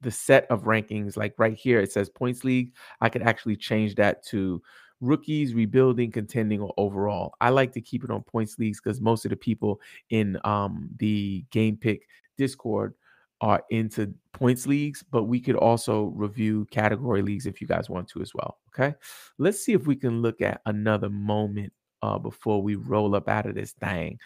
the 0.00 0.10
set 0.10 0.46
of 0.50 0.64
rankings 0.64 1.16
like 1.16 1.34
right 1.38 1.56
here 1.56 1.80
it 1.80 1.90
says 1.90 2.08
points 2.08 2.44
league 2.44 2.72
i 3.00 3.08
could 3.08 3.22
actually 3.22 3.56
change 3.56 3.94
that 3.94 4.24
to 4.24 4.62
rookies 5.00 5.54
rebuilding 5.54 6.10
contending 6.10 6.60
or 6.60 6.72
overall. 6.76 7.34
I 7.40 7.50
like 7.50 7.72
to 7.72 7.80
keep 7.80 8.04
it 8.04 8.10
on 8.10 8.22
points 8.22 8.58
leagues 8.58 8.80
because 8.80 9.00
most 9.00 9.24
of 9.24 9.30
the 9.30 9.36
people 9.36 9.80
in 10.10 10.38
um, 10.44 10.88
the 10.98 11.44
game 11.50 11.76
pick 11.76 12.06
discord 12.38 12.94
are 13.42 13.62
into 13.70 14.14
points 14.32 14.66
leagues 14.66 15.04
but 15.10 15.24
we 15.24 15.38
could 15.38 15.56
also 15.56 16.04
review 16.14 16.66
category 16.70 17.20
leagues 17.20 17.44
if 17.44 17.60
you 17.60 17.66
guys 17.66 17.90
want 17.90 18.08
to 18.08 18.22
as 18.22 18.32
well 18.34 18.58
okay? 18.74 18.94
Let's 19.38 19.62
see 19.62 19.72
if 19.72 19.86
we 19.86 19.96
can 19.96 20.22
look 20.22 20.40
at 20.40 20.62
another 20.64 21.10
moment 21.10 21.72
uh, 22.02 22.18
before 22.18 22.62
we 22.62 22.76
roll 22.76 23.14
up 23.14 23.28
out 23.28 23.46
of 23.46 23.54
this 23.54 23.72
thing 23.72 24.18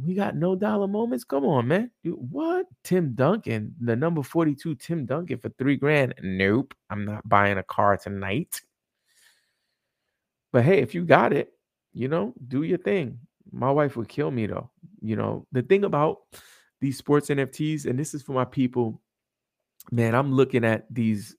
we 0.00 0.14
got 0.14 0.34
no 0.34 0.56
dollar 0.56 0.88
moments. 0.88 1.24
Come 1.24 1.44
on, 1.44 1.68
man. 1.68 1.90
what? 2.04 2.66
Tim 2.82 3.14
Duncan, 3.14 3.74
the 3.80 3.94
number 3.94 4.22
42, 4.22 4.74
Tim 4.74 5.06
Duncan 5.06 5.38
for 5.38 5.50
three 5.50 5.76
grand. 5.76 6.14
Nope. 6.22 6.74
I'm 6.90 7.04
not 7.04 7.28
buying 7.28 7.58
a 7.58 7.62
car 7.62 7.96
tonight. 7.96 8.60
But 10.52 10.64
hey, 10.64 10.80
if 10.80 10.94
you 10.94 11.04
got 11.04 11.32
it, 11.32 11.52
you 11.92 12.08
know, 12.08 12.34
do 12.48 12.62
your 12.64 12.78
thing. 12.78 13.18
My 13.52 13.70
wife 13.70 13.96
would 13.96 14.08
kill 14.08 14.30
me 14.30 14.46
though. 14.46 14.70
You 15.00 15.16
know, 15.16 15.46
the 15.52 15.62
thing 15.62 15.84
about 15.84 16.22
these 16.80 16.98
sports 16.98 17.28
NFTs, 17.28 17.86
and 17.86 17.98
this 17.98 18.14
is 18.14 18.22
for 18.22 18.32
my 18.32 18.44
people, 18.44 19.00
man, 19.92 20.14
I'm 20.14 20.32
looking 20.32 20.64
at 20.64 20.92
these 20.92 21.36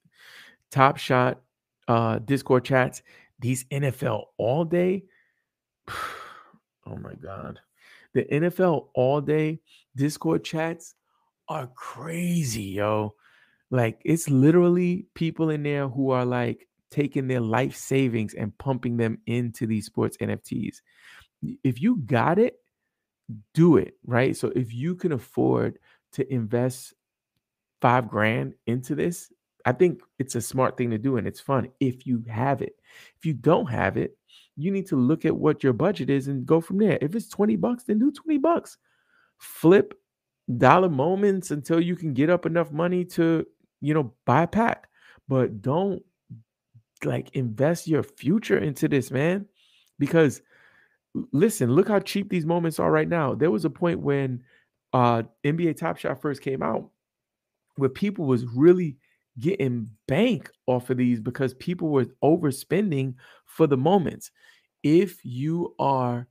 top 0.72 0.98
shot 0.98 1.42
uh 1.88 2.20
Discord 2.20 2.64
chats, 2.64 3.04
these 3.40 3.66
NFL 3.66 4.24
all 4.38 4.64
day. 4.64 5.04
oh 5.90 6.96
my 6.96 7.14
God. 7.16 7.60
The 8.16 8.24
NFL 8.24 8.88
all 8.96 9.22
day 9.22 9.60
Discord 9.96 10.44
chats 10.44 10.96
are 11.48 11.68
crazy, 11.68 12.64
yo. 12.64 13.14
Like 13.70 14.02
it's 14.04 14.30
literally 14.30 15.06
people 15.14 15.50
in 15.50 15.62
there 15.64 15.88
who 15.88 16.10
are 16.10 16.26
like 16.26 16.68
taking 16.90 17.28
their 17.28 17.42
life 17.42 17.76
savings 17.76 18.34
and 18.34 18.58
pumping 18.58 18.98
them 18.98 19.20
into 19.28 19.68
these 19.68 19.86
sports 19.86 20.18
NFTs. 20.18 20.78
If 21.64 21.82
you 21.82 21.98
got 21.98 22.40
it, 22.40 22.56
do 23.54 23.78
it, 23.78 23.96
right? 24.06 24.36
So 24.36 24.52
if 24.56 24.74
you 24.74 24.96
can 24.96 25.12
afford 25.12 25.78
to 26.14 26.34
invest 26.34 26.94
5 27.82 28.08
grand 28.08 28.54
into 28.66 28.96
this, 28.96 29.32
I 29.66 29.74
think 29.74 30.02
it's 30.20 30.36
a 30.36 30.42
smart 30.42 30.78
thing 30.78 30.92
to 30.92 30.98
do 30.98 31.18
and 31.18 31.28
it's 31.28 31.42
fun 31.42 31.70
if 31.80 32.06
you 32.08 32.24
have 32.30 32.62
it. 32.62 32.76
If 33.18 33.26
you 33.26 33.34
don't 33.34 33.70
have 33.70 33.98
it, 33.98 34.18
you 34.56 34.72
need 34.72 34.88
to 34.88 34.96
look 34.96 35.26
at 35.26 35.36
what 35.36 35.64
your 35.64 35.74
budget 35.74 36.10
is 36.10 36.28
and 36.28 36.46
go 36.46 36.62
from 36.62 36.78
there. 36.78 36.98
If 37.02 37.16
it's 37.16 37.30
20 37.30 37.56
bucks, 37.58 37.84
then 37.84 38.00
do 38.00 38.12
20 38.12 38.38
bucks. 38.40 38.78
Flip 39.38 39.94
dollar 40.58 40.90
moments 40.90 41.52
until 41.52 41.80
you 41.80 41.96
can 41.96 42.14
get 42.14 42.30
up 42.30 42.46
enough 42.46 42.72
money 42.72 43.04
to, 43.04 43.46
you 43.82 43.94
know, 43.94 44.14
buy 44.26 44.44
a 44.44 44.48
pack. 44.48 44.88
But 45.28 45.62
don't 45.62 46.02
like 47.04 47.36
invest 47.36 47.88
your 47.88 48.04
future 48.04 48.58
into 48.58 48.88
this, 48.88 49.12
man. 49.12 49.46
Because 50.00 50.42
listen, 51.32 51.72
look 51.72 51.88
how 51.88 52.00
cheap 52.00 52.30
these 52.30 52.46
moments 52.46 52.80
are 52.80 52.92
right 52.92 53.08
now. 53.08 53.34
There 53.34 53.52
was 53.52 53.66
a 53.66 53.70
point 53.70 54.00
when 54.00 54.44
uh 54.94 55.24
NBA 55.44 55.78
Top 55.78 55.98
Shot 55.98 56.22
first 56.22 56.42
came 56.42 56.64
out 56.64 56.90
where 57.78 57.90
people 57.90 58.26
was 58.26 58.46
really 58.46 58.98
getting 59.40 59.90
bank 60.08 60.50
off 60.68 60.90
of 60.90 60.98
these 60.98 61.20
because 61.20 61.54
people 61.56 61.90
were 61.90 62.06
overspending 62.24 63.16
for 63.46 63.68
the 63.68 63.78
moments. 63.78 64.32
If 64.84 65.24
you 65.24 65.76
are 65.80 66.28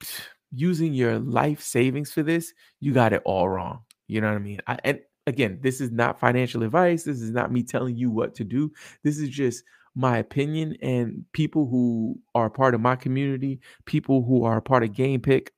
using 0.54 0.92
your 0.94 1.18
life 1.18 1.62
savings 1.62 2.12
for 2.12 2.22
this, 2.22 2.52
you 2.80 2.92
got 2.92 3.12
it 3.12 3.22
all 3.24 3.48
wrong. 3.48 3.80
You 4.06 4.20
know 4.20 4.28
what 4.28 4.36
I 4.36 4.40
mean? 4.40 4.60
I, 4.66 4.78
and 4.84 5.00
again, 5.26 5.58
this 5.62 5.80
is 5.80 5.90
not 5.90 6.20
financial 6.20 6.62
advice. 6.62 7.04
This 7.04 7.20
is 7.20 7.30
not 7.30 7.52
me 7.52 7.62
telling 7.62 7.96
you 7.96 8.10
what 8.10 8.34
to 8.36 8.44
do. 8.44 8.70
This 9.02 9.18
is 9.18 9.28
just 9.28 9.64
my 9.94 10.18
opinion 10.18 10.76
and 10.82 11.24
people 11.32 11.66
who 11.66 12.18
are 12.34 12.48
part 12.50 12.74
of 12.74 12.80
my 12.80 12.96
community, 12.96 13.60
people 13.84 14.22
who 14.22 14.44
are 14.44 14.60
part 14.60 14.82
of 14.82 14.94
Game 14.94 15.20
Pick, 15.20 15.52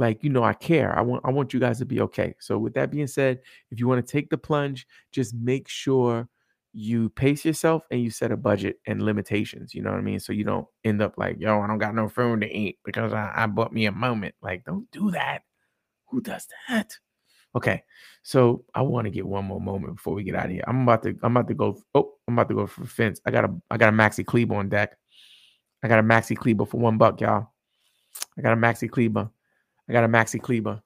like 0.00 0.24
you 0.24 0.30
know 0.30 0.42
i 0.42 0.54
care 0.54 0.98
i 0.98 1.02
want 1.02 1.22
i 1.24 1.30
want 1.30 1.52
you 1.52 1.60
guys 1.60 1.78
to 1.78 1.84
be 1.84 2.00
okay. 2.00 2.34
So 2.40 2.58
with 2.58 2.74
that 2.74 2.90
being 2.90 3.06
said 3.06 3.40
if 3.70 3.78
you 3.78 3.86
want 3.86 4.04
to 4.04 4.10
take 4.10 4.30
the 4.30 4.38
plunge 4.38 4.86
just 5.12 5.34
make 5.34 5.68
sure 5.68 6.26
you 6.72 7.10
pace 7.10 7.44
yourself 7.44 7.84
and 7.90 8.02
you 8.02 8.10
set 8.10 8.32
a 8.32 8.36
budget 8.36 8.80
and 8.86 9.02
limitations 9.02 9.74
you 9.74 9.82
know 9.82 9.90
what 9.90 9.98
i 9.98 10.02
mean? 10.02 10.18
So 10.18 10.32
you 10.32 10.44
don't 10.44 10.66
end 10.84 11.02
up 11.02 11.14
like 11.18 11.36
yo 11.38 11.60
i 11.60 11.66
don't 11.66 11.78
got 11.78 11.94
no 11.94 12.08
food 12.08 12.40
to 12.40 12.50
eat 12.50 12.78
because 12.84 13.12
i, 13.12 13.30
I 13.34 13.46
bought 13.46 13.72
me 13.72 13.86
a 13.86 13.92
moment. 13.92 14.34
Like 14.42 14.64
don't 14.64 14.90
do 14.90 15.10
that. 15.12 15.42
Who 16.08 16.20
does 16.20 16.48
that? 16.68 16.96
Okay 17.54 17.82
so 18.22 18.64
i 18.74 18.80
want 18.80 19.04
to 19.04 19.10
get 19.10 19.26
one 19.26 19.44
more 19.44 19.60
moment 19.60 19.96
before 19.96 20.14
we 20.14 20.24
get 20.24 20.34
out 20.34 20.46
of 20.46 20.52
here. 20.52 20.64
I'm 20.66 20.82
about 20.82 21.02
to 21.02 21.16
i'm 21.22 21.36
about 21.36 21.48
to 21.48 21.54
go 21.54 21.78
oh 21.94 22.12
i'm 22.26 22.34
about 22.34 22.48
to 22.48 22.54
go 22.54 22.66
for 22.66 22.86
fence. 22.86 23.20
I 23.26 23.30
got 23.30 23.44
a 23.44 23.54
i 23.70 23.76
got 23.76 23.92
a 23.92 23.96
maxi 23.96 24.24
kleber 24.24 24.54
on 24.54 24.70
deck. 24.70 24.96
I 25.82 25.88
got 25.88 25.98
a 25.98 26.02
maxi 26.02 26.36
kleber 26.36 26.64
for 26.64 26.78
one 26.78 26.96
buck 26.96 27.20
y'all. 27.20 27.48
I 28.38 28.42
got 28.42 28.54
a 28.54 28.56
maxi 28.56 28.90
kleber 28.90 29.30
I 29.90 29.92
got 29.92 30.04
a 30.04 30.08
Maxi 30.08 30.40
Kleber. 30.40 30.80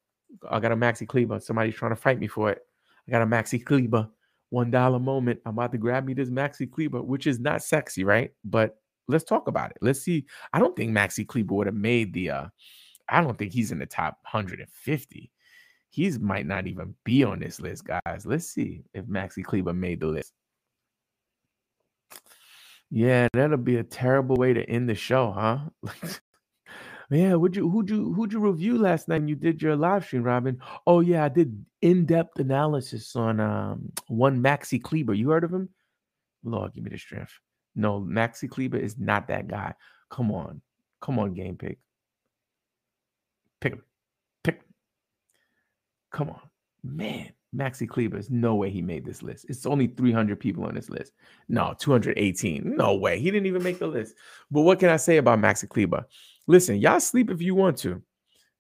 I 0.51 0.61
got 0.61 0.73
a 0.73 0.77
Maxi 0.77 1.07
Kleber. 1.07 1.39
Somebody's 1.39 1.75
trying 1.75 1.93
to 1.93 1.97
fight 1.97 2.19
me 2.19 2.27
for 2.27 2.51
it. 2.51 2.63
I 3.07 3.11
got 3.11 3.21
a 3.21 3.27
Maxi 3.27 3.63
Kleber. 3.63 4.09
One 4.49 4.71
dollar 4.71 4.99
moment. 4.99 5.41
I'm 5.45 5.53
about 5.53 5.73
to 5.73 5.79
grab 5.79 6.07
me 6.07 6.15
this 6.15 6.31
Maxi 6.31 6.71
Kleber, 6.71 7.03
which 7.03 7.27
is 7.27 7.39
not 7.39 7.63
sexy, 7.63 8.03
right? 8.03 8.33
But 8.45 8.79
let's 9.07 9.25
talk 9.25 9.47
about 9.47 9.73
it. 9.73 9.77
Let's 9.83 10.01
see. 10.01 10.25
I 10.55 10.59
don't 10.59 10.75
think 10.75 10.91
Maxi 10.91 11.27
Kleber 11.27 11.55
would 11.55 11.67
have 11.67 11.77
made 11.77 12.15
the. 12.15 12.31
uh 12.31 12.47
I 13.07 13.21
don't 13.21 13.37
think 13.37 13.53
he's 13.53 13.73
in 13.73 13.79
the 13.79 13.85
top 13.85 14.17
150. 14.23 15.31
He's 15.91 16.19
might 16.19 16.47
not 16.47 16.67
even 16.67 16.95
be 17.05 17.25
on 17.25 17.41
this 17.41 17.61
list, 17.61 17.85
guys. 17.85 18.25
Let's 18.25 18.47
see 18.47 18.85
if 18.95 19.05
Maxi 19.05 19.45
Kleber 19.45 19.75
made 19.75 20.01
the 20.01 20.07
list. 20.07 20.33
Yeah, 22.91 23.29
that'll 23.35 23.59
be 23.59 23.77
a 23.77 23.85
terrible 23.85 24.37
way 24.37 24.55
to 24.55 24.65
end 24.65 24.89
the 24.89 24.95
show, 24.95 25.31
huh? 25.31 25.59
Yeah, 27.11 27.35
would 27.35 27.55
you 27.55 27.69
who'd 27.69 27.91
you 27.91 28.13
who'd 28.13 28.33
you 28.33 28.41
review 28.41 28.79
last 28.79 29.09
night? 29.09 29.17
And 29.17 29.29
you 29.29 29.37
did 29.37 29.61
your 29.61 29.77
live 29.77 30.05
stream, 30.05 30.23
Robin. 30.23 30.59
Oh 30.87 31.01
yeah, 31.01 31.25
I 31.25 31.29
did 31.29 31.65
in-depth 31.83 32.39
analysis 32.39 33.15
on 33.15 33.41
um 33.41 33.93
one 34.09 34.43
Maxi 34.43 34.83
Kleber. 34.83 35.15
You 35.15 35.31
heard 35.31 35.45
of 35.45 35.53
him? 35.53 35.69
Lord, 36.43 36.73
give 36.73 36.85
me 36.85 36.91
the 36.91 36.99
strength. 36.99 37.33
No, 37.75 38.01
Maxi 38.01 38.49
Kleber 38.49 38.79
is 38.79 38.99
not 38.99 39.29
that 39.29 39.49
guy. 39.49 39.75
Come 40.11 40.33
on, 40.33 40.63
come 41.01 41.19
on, 41.19 41.35
game 41.35 41.57
pick. 41.57 41.79
Pick 43.61 43.75
him, 43.75 43.83
pick. 44.43 44.57
Him. 44.57 44.63
Come 46.11 46.31
on, 46.31 46.41
man. 46.83 47.33
Maxi 47.55 47.89
Kleber 47.89 48.19
is 48.19 48.31
no 48.31 48.57
way 48.57 48.69
he 48.69 48.83
made 48.83 49.05
this 49.05 49.23
list. 49.23 49.47
It's 49.49 49.65
only 49.65 49.87
300 49.87 50.41
people 50.41 50.65
on 50.65 50.75
this 50.75 50.91
list. 50.91 51.13
No, 51.49 51.73
218. 51.79 52.77
No 52.77 52.97
way. 52.97 53.21
He 53.21 53.31
didn't 53.31 53.47
even 53.47 53.63
make 53.63 53.79
the 53.79 53.87
list. 53.87 54.17
But 54.51 54.63
what 54.63 54.81
can 54.81 54.89
I 54.89 54.97
say 54.97 55.19
about 55.19 55.39
Maxi 55.39 55.69
Kleber? 55.69 56.05
Listen, 56.47 56.77
y'all 56.77 57.01
sleep 57.01 57.31
if 57.31 57.41
you 57.41 57.55
want 57.55 57.79
to. 57.79 58.03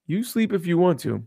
You 0.06 0.22
sleep 0.22 0.52
if 0.52 0.66
you 0.66 0.78
want 0.78 1.00
to. 1.00 1.24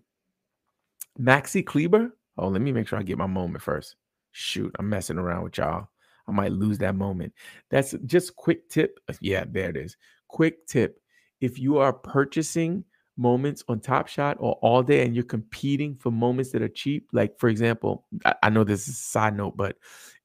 Maxi 1.20 1.66
Kleber. 1.66 2.16
Oh, 2.38 2.48
let 2.48 2.62
me 2.62 2.72
make 2.72 2.88
sure 2.88 3.00
I 3.00 3.04
get 3.04 3.18
my 3.18 3.28
moment 3.28 3.64
first. 3.64 3.96
Shoot, 4.32 4.76
I'm 4.78 4.90
messing 4.90 5.18
around 5.18 5.44
with 5.44 5.58
y'all. 5.58 5.88
I 6.28 6.32
might 6.32 6.52
lose 6.52 6.78
that 6.80 6.96
moment. 6.96 7.34
That's 7.70 7.96
just 8.06 8.36
quick 8.36 8.70
tip. 8.70 9.00
Yeah, 9.22 9.46
there 9.50 9.70
it 9.70 9.78
is. 9.78 9.98
Quick 10.28 10.68
tip. 10.68 11.00
If 11.42 11.58
you 11.58 11.78
are 11.78 11.94
purchasing 11.94 12.84
moments 13.18 13.64
on 13.68 13.80
Top 13.80 14.08
Shot 14.08 14.38
or 14.40 14.54
all 14.62 14.84
day 14.84 15.06
and 15.06 15.16
you're 15.16 15.24
competing 15.24 15.96
for 15.96 16.12
moments 16.12 16.52
that 16.52 16.62
are 16.62 16.68
cheap, 16.68 17.08
like 17.14 17.40
for 17.40 17.50
example, 17.50 18.06
I, 18.26 18.36
I 18.44 18.50
know 18.50 18.64
this 18.64 18.88
is 18.88 18.96
a 18.96 19.02
side 19.02 19.36
note, 19.36 19.56
but 19.58 19.78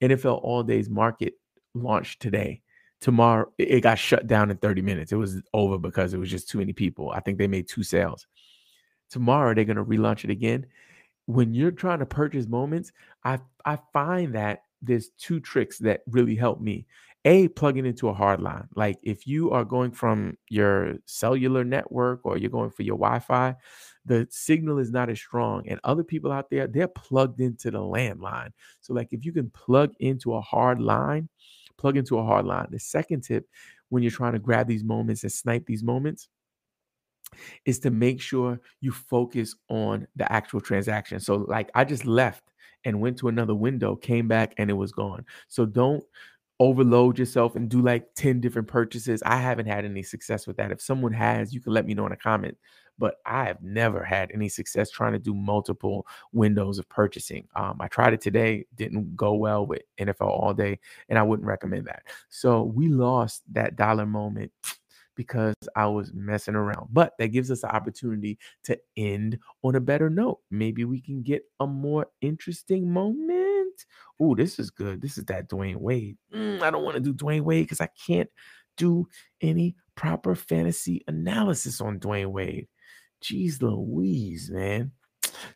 NFL 0.02 0.42
All 0.42 0.62
Days 0.62 0.90
Market 0.90 1.34
launched 1.74 2.20
today 2.20 2.62
tomorrow 3.02 3.52
it 3.58 3.80
got 3.80 3.98
shut 3.98 4.26
down 4.26 4.50
in 4.50 4.56
30 4.56 4.80
minutes. 4.80 5.12
It 5.12 5.16
was 5.16 5.42
over 5.52 5.76
because 5.76 6.14
it 6.14 6.18
was 6.18 6.30
just 6.30 6.48
too 6.48 6.58
many 6.58 6.72
people. 6.72 7.10
I 7.10 7.20
think 7.20 7.36
they 7.36 7.48
made 7.48 7.68
two 7.68 7.82
sales. 7.82 8.26
Tomorrow 9.10 9.54
they're 9.54 9.64
going 9.64 9.76
to 9.76 9.84
relaunch 9.84 10.24
it 10.24 10.30
again. 10.30 10.66
When 11.26 11.52
you're 11.52 11.72
trying 11.72 11.98
to 11.98 12.06
purchase 12.06 12.46
moments, 12.46 12.92
I 13.24 13.40
I 13.64 13.78
find 13.92 14.34
that 14.34 14.62
there's 14.80 15.10
two 15.18 15.40
tricks 15.40 15.78
that 15.78 16.02
really 16.06 16.36
help 16.36 16.60
me. 16.60 16.86
A, 17.24 17.46
plugging 17.48 17.86
into 17.86 18.08
a 18.08 18.14
hard 18.14 18.40
line. 18.40 18.66
Like 18.74 18.98
if 19.02 19.28
you 19.28 19.52
are 19.52 19.64
going 19.64 19.92
from 19.92 20.36
your 20.48 20.94
cellular 21.06 21.62
network 21.62 22.20
or 22.24 22.36
you're 22.36 22.50
going 22.50 22.70
for 22.70 22.82
your 22.82 22.96
Wi-Fi, 22.98 23.54
the 24.04 24.26
signal 24.30 24.78
is 24.78 24.90
not 24.90 25.08
as 25.08 25.20
strong. 25.20 25.68
And 25.68 25.78
other 25.84 26.02
people 26.02 26.32
out 26.32 26.50
there, 26.50 26.66
they're 26.66 26.88
plugged 26.88 27.40
into 27.40 27.70
the 27.70 27.78
landline. 27.78 28.50
So 28.80 28.92
like 28.92 29.12
if 29.12 29.24
you 29.24 29.32
can 29.32 29.50
plug 29.50 29.92
into 30.00 30.34
a 30.34 30.40
hard 30.40 30.80
line, 30.80 31.28
plug 31.76 31.96
into 31.96 32.18
a 32.18 32.24
hard 32.24 32.46
line. 32.46 32.68
The 32.70 32.78
second 32.78 33.22
tip 33.22 33.46
when 33.88 34.02
you're 34.02 34.12
trying 34.12 34.32
to 34.32 34.38
grab 34.38 34.66
these 34.66 34.84
moments 34.84 35.22
and 35.22 35.32
snipe 35.32 35.66
these 35.66 35.82
moments 35.82 36.28
is 37.64 37.78
to 37.80 37.90
make 37.90 38.20
sure 38.20 38.60
you 38.80 38.92
focus 38.92 39.54
on 39.68 40.06
the 40.16 40.30
actual 40.30 40.60
transaction. 40.60 41.20
So, 41.20 41.36
like, 41.48 41.70
I 41.74 41.84
just 41.84 42.04
left 42.04 42.42
and 42.84 43.00
went 43.00 43.18
to 43.18 43.28
another 43.28 43.54
window, 43.54 43.96
came 43.96 44.28
back, 44.28 44.54
and 44.58 44.70
it 44.70 44.74
was 44.74 44.92
gone. 44.92 45.24
So, 45.48 45.66
don't 45.66 46.04
overload 46.62 47.18
yourself 47.18 47.56
and 47.56 47.68
do 47.68 47.80
like 47.80 48.14
10 48.14 48.40
different 48.40 48.68
purchases. 48.68 49.22
I 49.24 49.36
haven't 49.36 49.66
had 49.66 49.84
any 49.84 50.02
success 50.02 50.46
with 50.46 50.56
that. 50.58 50.72
If 50.72 50.80
someone 50.80 51.12
has, 51.12 51.52
you 51.52 51.60
can 51.60 51.72
let 51.72 51.86
me 51.86 51.94
know 51.94 52.06
in 52.06 52.12
a 52.12 52.16
comment 52.16 52.56
but 52.98 53.16
I 53.26 53.46
have 53.46 53.60
never 53.62 54.04
had 54.04 54.30
any 54.32 54.48
success 54.48 54.90
trying 54.90 55.12
to 55.12 55.18
do 55.18 55.34
multiple 55.34 56.06
windows 56.32 56.78
of 56.78 56.88
purchasing. 56.88 57.48
Um, 57.56 57.78
I 57.80 57.88
tried 57.88 58.12
it 58.12 58.20
today, 58.20 58.66
didn't 58.76 59.16
go 59.16 59.34
well 59.34 59.66
with 59.66 59.82
NFL 59.98 60.28
all 60.28 60.54
day, 60.54 60.78
and 61.08 61.18
I 61.18 61.22
wouldn't 61.22 61.46
recommend 61.46 61.86
that. 61.86 62.02
So 62.28 62.62
we 62.62 62.88
lost 62.88 63.42
that 63.52 63.76
dollar 63.76 64.06
moment 64.06 64.52
because 65.22 65.54
I 65.76 65.86
was 65.86 66.12
messing 66.14 66.54
around. 66.54 66.88
But 66.90 67.12
that 67.18 67.28
gives 67.28 67.50
us 67.50 67.62
the 67.62 67.74
opportunity 67.74 68.38
to 68.64 68.78
end 68.96 69.38
on 69.62 69.74
a 69.74 69.80
better 69.80 70.10
note. 70.10 70.38
Maybe 70.50 70.84
we 70.84 71.00
can 71.00 71.22
get 71.22 71.42
a 71.60 71.66
more 71.66 72.06
interesting 72.20 72.92
moment. 72.92 73.74
Oh, 74.20 74.34
this 74.34 74.58
is 74.58 74.70
good. 74.70 75.00
This 75.00 75.18
is 75.18 75.24
that 75.26 75.48
Dwyane 75.48 75.76
Wade. 75.76 76.16
Mm, 76.34 76.62
I 76.62 76.70
don't 76.70 76.84
want 76.84 76.96
to 76.96 77.00
do 77.00 77.14
Dwyane 77.14 77.42
Wade 77.42 77.64
because 77.64 77.80
I 77.80 77.88
can't 78.06 78.28
do 78.76 79.06
any 79.40 79.76
proper 79.94 80.34
fantasy 80.34 81.02
analysis 81.08 81.80
on 81.80 82.00
Dwyane 82.00 82.32
Wade. 82.32 82.68
Jeez 83.22 83.62
Louise, 83.62 84.50
man. 84.50 84.92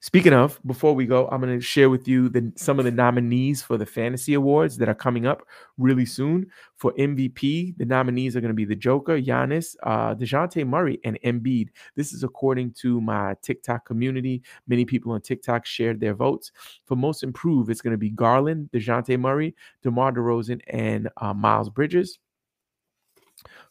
Speaking 0.00 0.32
of, 0.32 0.60
before 0.66 0.94
we 0.94 1.06
go, 1.06 1.28
I'm 1.28 1.40
going 1.40 1.58
to 1.58 1.64
share 1.64 1.90
with 1.90 2.06
you 2.08 2.28
the, 2.28 2.52
some 2.56 2.78
of 2.78 2.84
the 2.84 2.90
nominees 2.90 3.62
for 3.62 3.76
the 3.76 3.86
fantasy 3.86 4.34
awards 4.34 4.76
that 4.78 4.88
are 4.88 4.94
coming 4.94 5.26
up 5.26 5.42
really 5.78 6.06
soon. 6.06 6.46
For 6.76 6.92
MVP, 6.94 7.76
the 7.76 7.84
nominees 7.84 8.36
are 8.36 8.40
going 8.40 8.50
to 8.50 8.54
be 8.54 8.64
the 8.64 8.76
Joker, 8.76 9.20
Giannis, 9.20 9.76
uh, 9.82 10.14
Dejounte 10.14 10.66
Murray, 10.66 11.00
and 11.04 11.18
Embiid. 11.24 11.68
This 11.94 12.12
is 12.12 12.22
according 12.22 12.72
to 12.80 13.00
my 13.00 13.34
TikTok 13.42 13.86
community. 13.86 14.42
Many 14.66 14.84
people 14.84 15.12
on 15.12 15.20
TikTok 15.20 15.66
shared 15.66 16.00
their 16.00 16.14
votes. 16.14 16.52
For 16.84 16.96
most 16.96 17.22
improved, 17.22 17.70
it's 17.70 17.82
going 17.82 17.92
to 17.92 17.98
be 17.98 18.10
Garland, 18.10 18.70
Dejounte 18.72 19.18
Murray, 19.18 19.54
DeMar 19.82 20.12
DeRozan, 20.12 20.60
and 20.68 21.08
uh, 21.16 21.34
Miles 21.34 21.70
Bridges. 21.70 22.18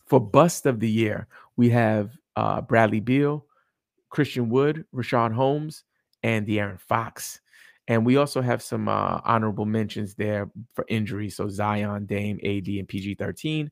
For 0.05 0.19
bust 0.19 0.65
of 0.65 0.79
the 0.79 0.89
year, 0.89 1.27
we 1.57 1.69
have 1.69 2.11
uh, 2.35 2.61
Bradley 2.61 2.99
Beal, 2.99 3.45
Christian 4.09 4.49
Wood, 4.49 4.85
Richaun 4.93 5.33
Holmes, 5.33 5.83
and 6.25 6.47
De'Aaron 6.47 6.81
Fox. 6.81 7.39
And 7.88 8.03
we 8.03 8.17
also 8.17 8.41
have 8.41 8.63
some 8.63 8.88
uh, 8.88 9.21
honorable 9.23 9.65
mentions 9.65 10.15
there 10.15 10.49
for 10.73 10.83
injuries. 10.89 11.35
So 11.35 11.47
Zion, 11.47 12.07
Dame, 12.07 12.39
AD, 12.43 12.67
and 12.67 12.88
PG 12.88 13.15
13. 13.15 13.71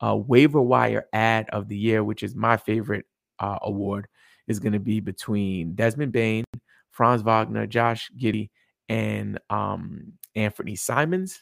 Uh, 0.00 0.16
waiver 0.16 0.60
wire 0.60 1.06
ad 1.14 1.48
of 1.50 1.66
the 1.66 1.76
year, 1.76 2.04
which 2.04 2.22
is 2.22 2.36
my 2.36 2.58
favorite 2.58 3.06
uh, 3.38 3.58
award, 3.62 4.06
is 4.48 4.60
going 4.60 4.74
to 4.74 4.78
be 4.78 5.00
between 5.00 5.74
Desmond 5.74 6.12
Bane, 6.12 6.44
Franz 6.90 7.22
Wagner, 7.22 7.66
Josh 7.66 8.10
Giddey, 8.18 8.50
and 8.90 9.40
um, 9.48 10.12
Anthony 10.34 10.76
Simons. 10.76 11.40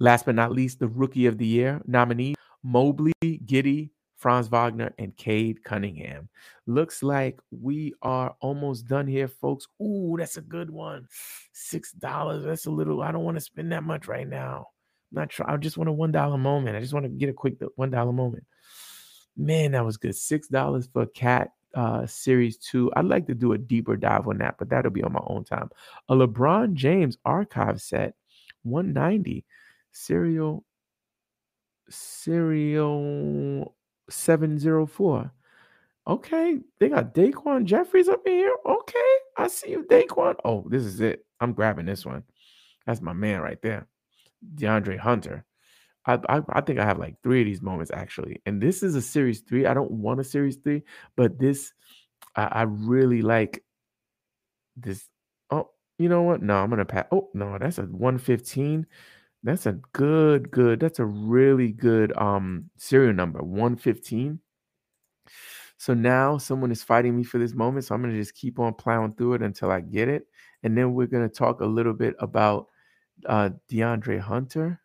Last 0.00 0.26
but 0.26 0.34
not 0.34 0.52
least, 0.52 0.80
the 0.80 0.88
rookie 0.88 1.24
of 1.24 1.38
the 1.38 1.46
year 1.46 1.80
nominee 1.86 2.34
Mobley, 2.62 3.14
Giddey, 3.22 3.90
Franz 4.22 4.46
Wagner, 4.46 4.94
and 4.98 5.16
Cade 5.16 5.64
Cunningham. 5.64 6.28
Looks 6.66 7.02
like 7.02 7.40
we 7.50 7.92
are 8.02 8.36
almost 8.40 8.86
done 8.86 9.08
here, 9.08 9.26
folks. 9.26 9.66
Ooh, 9.82 10.14
that's 10.16 10.36
a 10.36 10.42
good 10.42 10.70
one. 10.70 11.08
Six 11.52 11.90
dollars. 11.92 12.44
That's 12.44 12.66
a 12.66 12.70
little. 12.70 13.02
I 13.02 13.10
don't 13.10 13.24
want 13.24 13.36
to 13.36 13.40
spend 13.40 13.72
that 13.72 13.82
much 13.82 14.06
right 14.06 14.28
now. 14.28 14.68
I'm 15.10 15.16
not 15.22 15.30
trying. 15.30 15.52
I 15.52 15.56
just 15.56 15.76
want 15.76 15.90
a 15.90 15.92
one 15.92 16.12
dollar 16.12 16.38
moment. 16.38 16.76
I 16.76 16.80
just 16.80 16.94
want 16.94 17.04
to 17.04 17.10
get 17.10 17.28
a 17.28 17.32
quick 17.32 17.56
one 17.74 17.90
dollar 17.90 18.12
moment. 18.12 18.44
Man, 19.36 19.72
that 19.72 19.84
was 19.84 19.96
good. 19.96 20.14
Six 20.14 20.46
dollars 20.46 20.88
for 20.92 21.06
Cat 21.06 21.50
uh, 21.74 22.06
Series 22.06 22.56
Two. 22.58 22.92
I'd 22.94 23.06
like 23.06 23.26
to 23.26 23.34
do 23.34 23.54
a 23.54 23.58
deeper 23.58 23.96
dive 23.96 24.28
on 24.28 24.38
that, 24.38 24.54
but 24.56 24.70
that'll 24.70 24.92
be 24.92 25.02
on 25.02 25.14
my 25.14 25.22
own 25.26 25.42
time. 25.42 25.68
A 26.08 26.14
LeBron 26.14 26.74
James 26.74 27.18
archive 27.24 27.82
set, 27.82 28.14
190 28.62 29.44
serial 29.90 30.64
serial 31.90 33.74
704. 34.12 35.32
Okay, 36.06 36.58
they 36.80 36.88
got 36.88 37.14
Daquan 37.14 37.64
Jeffries 37.64 38.08
up 38.08 38.22
in 38.26 38.32
here. 38.32 38.54
Okay, 38.66 39.12
I 39.36 39.46
see 39.46 39.70
you, 39.70 39.84
Daquan. 39.84 40.34
Oh, 40.44 40.64
this 40.68 40.82
is 40.82 41.00
it. 41.00 41.24
I'm 41.40 41.52
grabbing 41.52 41.86
this 41.86 42.04
one. 42.04 42.24
That's 42.86 43.00
my 43.00 43.12
man 43.12 43.40
right 43.40 43.60
there, 43.62 43.86
DeAndre 44.56 44.98
Hunter. 44.98 45.44
I, 46.04 46.18
I, 46.28 46.42
I 46.48 46.60
think 46.62 46.80
I 46.80 46.84
have 46.84 46.98
like 46.98 47.14
three 47.22 47.42
of 47.42 47.46
these 47.46 47.62
moments 47.62 47.92
actually, 47.92 48.42
and 48.46 48.60
this 48.60 48.82
is 48.82 48.96
a 48.96 49.02
series 49.02 49.40
three. 49.40 49.66
I 49.66 49.74
don't 49.74 49.92
want 49.92 50.18
a 50.18 50.24
series 50.24 50.56
three, 50.56 50.82
but 51.16 51.38
this 51.38 51.72
I, 52.34 52.44
I 52.44 52.62
really 52.62 53.22
like 53.22 53.62
this. 54.76 55.08
Oh, 55.50 55.70
you 55.98 56.08
know 56.08 56.22
what? 56.22 56.42
No, 56.42 56.56
I'm 56.56 56.70
gonna 56.70 56.84
pass. 56.84 57.06
Oh 57.12 57.28
no, 57.34 57.56
that's 57.58 57.78
a 57.78 57.82
115. 57.82 58.86
That's 59.42 59.66
a 59.66 59.72
good, 59.92 60.50
good. 60.50 60.80
That's 60.80 61.00
a 61.00 61.04
really 61.04 61.72
good 61.72 62.16
um 62.16 62.70
serial 62.76 63.12
number, 63.12 63.42
115. 63.42 64.38
So 65.78 65.94
now 65.94 66.38
someone 66.38 66.70
is 66.70 66.82
fighting 66.84 67.16
me 67.16 67.24
for 67.24 67.38
this 67.38 67.54
moment. 67.54 67.84
So 67.84 67.94
I'm 67.94 68.02
gonna 68.02 68.14
just 68.14 68.34
keep 68.34 68.58
on 68.60 68.74
plowing 68.74 69.12
through 69.14 69.34
it 69.34 69.42
until 69.42 69.70
I 69.70 69.80
get 69.80 70.08
it. 70.08 70.26
And 70.62 70.78
then 70.78 70.94
we're 70.94 71.08
gonna 71.08 71.28
talk 71.28 71.60
a 71.60 71.66
little 71.66 71.92
bit 71.92 72.14
about 72.20 72.68
uh 73.26 73.50
DeAndre 73.70 74.20
Hunter. 74.20 74.80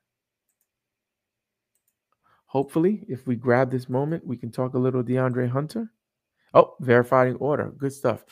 Hopefully, 2.48 3.04
if 3.08 3.28
we 3.28 3.36
grab 3.36 3.70
this 3.70 3.90
moment, 3.90 4.26
we 4.26 4.38
can 4.38 4.52
talk 4.52 4.74
a 4.74 4.80
little 4.80 5.04
DeAndre 5.04 5.50
Hunter. 5.50 5.92
Oh, 6.54 6.76
verifying 6.80 7.36
order. 7.36 7.72
Good 7.78 7.94
stuff. 7.94 8.24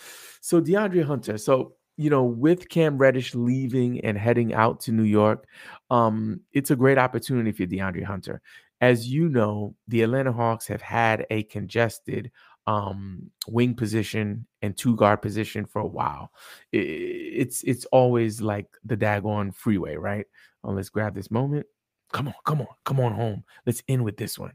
So 0.41 0.59
DeAndre 0.61 1.03
Hunter. 1.03 1.37
So 1.37 1.75
you 1.97 2.09
know, 2.09 2.23
with 2.23 2.69
Cam 2.69 2.97
Reddish 2.97 3.35
leaving 3.35 4.01
and 4.01 4.17
heading 4.17 4.53
out 4.53 4.79
to 4.81 4.91
New 4.91 5.03
York, 5.03 5.45
um, 5.89 6.41
it's 6.53 6.71
a 6.71 6.75
great 6.75 6.97
opportunity 6.97 7.51
for 7.51 7.65
DeAndre 7.65 8.03
Hunter. 8.03 8.41
As 8.81 9.07
you 9.07 9.29
know, 9.29 9.75
the 9.87 10.01
Atlanta 10.01 10.33
Hawks 10.33 10.67
have 10.67 10.81
had 10.81 11.25
a 11.29 11.43
congested 11.43 12.31
um, 12.67 13.29
wing 13.47 13.75
position 13.75 14.45
and 14.61 14.75
two 14.75 14.95
guard 14.95 15.21
position 15.21 15.65
for 15.65 15.79
a 15.79 15.87
while. 15.87 16.31
It, 16.71 16.79
it's 16.79 17.63
it's 17.63 17.85
always 17.85 18.41
like 18.41 18.67
the 18.83 18.97
daggone 18.97 19.55
freeway, 19.55 19.95
right? 19.95 20.25
Oh, 20.63 20.71
let's 20.71 20.89
grab 20.89 21.15
this 21.15 21.31
moment. 21.31 21.65
Come 22.11 22.27
on, 22.27 22.33
come 22.45 22.61
on, 22.61 22.67
come 22.83 22.99
on 22.99 23.13
home. 23.13 23.43
Let's 23.65 23.83
end 23.87 24.03
with 24.03 24.17
this 24.17 24.37
one. 24.37 24.53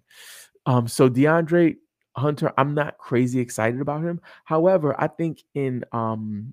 Um, 0.66 0.88
so 0.88 1.09
DeAndre 1.09 1.76
Hunter, 2.16 2.53
I'm 2.59 2.74
not 2.74 2.98
crazy 2.98 3.40
excited 3.40 3.81
about 3.81 4.03
him. 4.03 4.20
However, 4.44 5.00
I 5.00 5.07
think 5.07 5.42
in 5.55 5.85
um 5.92 6.53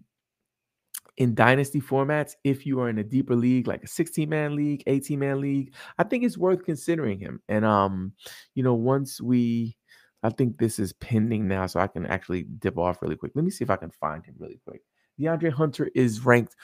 in 1.17 1.33
dynasty 1.33 1.81
formats, 1.81 2.33
if 2.43 2.65
you 2.65 2.79
are 2.79 2.89
in 2.89 2.99
a 2.99 3.03
deeper 3.03 3.35
league, 3.35 3.67
like 3.67 3.83
a 3.83 3.87
16 3.87 4.29
man 4.29 4.55
league, 4.55 4.83
18 4.87 5.19
man 5.19 5.41
league, 5.41 5.73
I 5.97 6.03
think 6.03 6.23
it's 6.23 6.37
worth 6.37 6.63
considering 6.63 7.19
him. 7.19 7.41
And 7.49 7.65
um, 7.65 8.13
you 8.53 8.63
know, 8.63 8.75
once 8.75 9.19
we 9.19 9.75
I 10.23 10.29
think 10.29 10.57
this 10.57 10.79
is 10.79 10.93
pending 10.93 11.47
now, 11.47 11.67
so 11.67 11.79
I 11.79 11.87
can 11.87 12.05
actually 12.05 12.43
dip 12.59 12.77
off 12.77 13.01
really 13.01 13.15
quick. 13.15 13.33
Let 13.35 13.45
me 13.45 13.51
see 13.51 13.63
if 13.63 13.69
I 13.69 13.75
can 13.75 13.91
find 13.91 14.25
him 14.25 14.35
really 14.39 14.59
quick. 14.67 14.81
DeAndre 15.19 15.51
Hunter 15.51 15.89
is 15.95 16.25
ranked. 16.25 16.55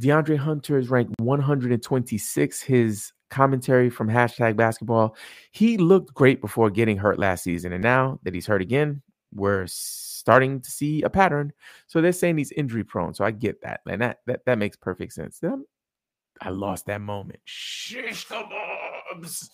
DeAndre 0.00 0.36
Hunter 0.36 0.78
is 0.78 0.90
ranked 0.90 1.14
126. 1.20 2.62
His 2.62 3.12
commentary 3.30 3.90
from 3.90 4.08
hashtag 4.08 4.56
basketball. 4.56 5.16
He 5.52 5.76
looked 5.78 6.14
great 6.14 6.40
before 6.40 6.70
getting 6.70 6.96
hurt 6.96 7.18
last 7.18 7.44
season, 7.44 7.72
and 7.72 7.82
now 7.82 8.18
that 8.22 8.34
he's 8.34 8.46
hurt 8.46 8.62
again, 8.62 9.02
we're 9.34 9.66
starting 9.66 10.60
to 10.60 10.70
see 10.70 11.02
a 11.02 11.10
pattern. 11.10 11.52
So 11.86 12.00
they're 12.00 12.12
saying 12.12 12.38
he's 12.38 12.52
injury 12.52 12.84
prone. 12.84 13.14
So 13.14 13.24
I 13.24 13.30
get 13.30 13.60
that, 13.62 13.80
and 13.88 14.00
that 14.02 14.18
that, 14.26 14.44
that 14.46 14.58
makes 14.58 14.76
perfect 14.76 15.12
sense. 15.12 15.38
Then 15.38 15.64
I 16.40 16.50
lost 16.50 16.86
that 16.86 17.00
moment. 17.00 17.40
Shish 17.44 18.26
kebabs. 18.26 19.50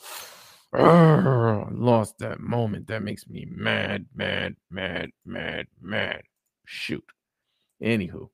lost 0.73 2.19
that 2.19 2.41
moment. 2.41 2.87
That 2.89 3.03
makes 3.03 3.29
me 3.29 3.47
mad, 3.51 4.07
mad, 4.15 4.57
mad, 4.71 5.11
mad, 5.25 5.67
mad. 5.81 6.23
Shoot. 6.65 7.05
Anywho, 7.83 8.29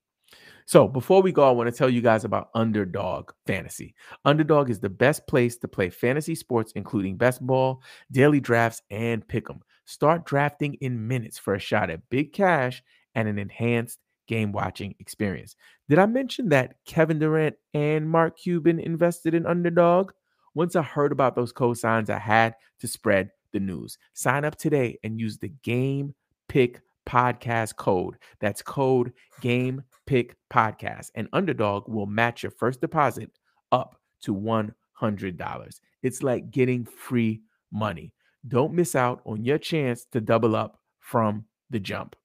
so 0.68 0.86
before 0.86 1.22
we 1.22 1.32
go, 1.32 1.48
I 1.48 1.50
want 1.50 1.66
to 1.70 1.76
tell 1.76 1.88
you 1.88 2.02
guys 2.02 2.24
about 2.24 2.50
Underdog 2.54 3.30
Fantasy. 3.46 3.94
Underdog 4.26 4.68
is 4.68 4.80
the 4.80 4.90
best 4.90 5.26
place 5.26 5.56
to 5.56 5.66
play 5.66 5.88
fantasy 5.88 6.34
sports, 6.34 6.72
including 6.76 7.16
best 7.16 7.40
ball, 7.40 7.80
daily 8.12 8.38
drafts, 8.38 8.82
and 8.90 9.26
pick'em. 9.26 9.60
Start 9.88 10.26
drafting 10.26 10.74
in 10.82 11.08
minutes 11.08 11.38
for 11.38 11.54
a 11.54 11.58
shot 11.58 11.88
at 11.88 12.10
big 12.10 12.34
cash 12.34 12.82
and 13.14 13.26
an 13.26 13.38
enhanced 13.38 13.98
game 14.26 14.52
watching 14.52 14.94
experience. 14.98 15.56
Did 15.88 15.98
I 15.98 16.04
mention 16.04 16.50
that 16.50 16.74
Kevin 16.84 17.18
Durant 17.18 17.56
and 17.72 18.06
Mark 18.06 18.36
Cuban 18.36 18.80
invested 18.80 19.32
in 19.32 19.46
Underdog? 19.46 20.12
Once 20.52 20.76
I 20.76 20.82
heard 20.82 21.10
about 21.10 21.34
those 21.34 21.54
cosigns, 21.54 22.10
I 22.10 22.18
had 22.18 22.54
to 22.80 22.86
spread 22.86 23.30
the 23.54 23.60
news. 23.60 23.96
Sign 24.12 24.44
up 24.44 24.56
today 24.56 24.98
and 25.02 25.18
use 25.18 25.38
the 25.38 25.54
Game 25.62 26.14
Pick 26.48 26.82
podcast 27.08 27.76
code. 27.76 28.16
That's 28.40 28.60
code 28.60 29.14
Game 29.40 29.82
Pick 30.04 30.36
Podcast, 30.52 31.12
and 31.14 31.28
Underdog 31.32 31.88
will 31.88 32.04
match 32.04 32.42
your 32.42 32.52
first 32.52 32.82
deposit 32.82 33.30
up 33.72 33.98
to 34.24 34.34
$100. 34.34 35.80
It's 36.02 36.22
like 36.22 36.50
getting 36.50 36.84
free 36.84 37.40
money. 37.72 38.12
Don't 38.46 38.72
miss 38.72 38.94
out 38.94 39.20
on 39.24 39.44
your 39.44 39.58
chance 39.58 40.04
to 40.12 40.20
double 40.20 40.54
up 40.54 40.78
from 41.00 41.44
the 41.70 41.80
jump. 41.80 42.16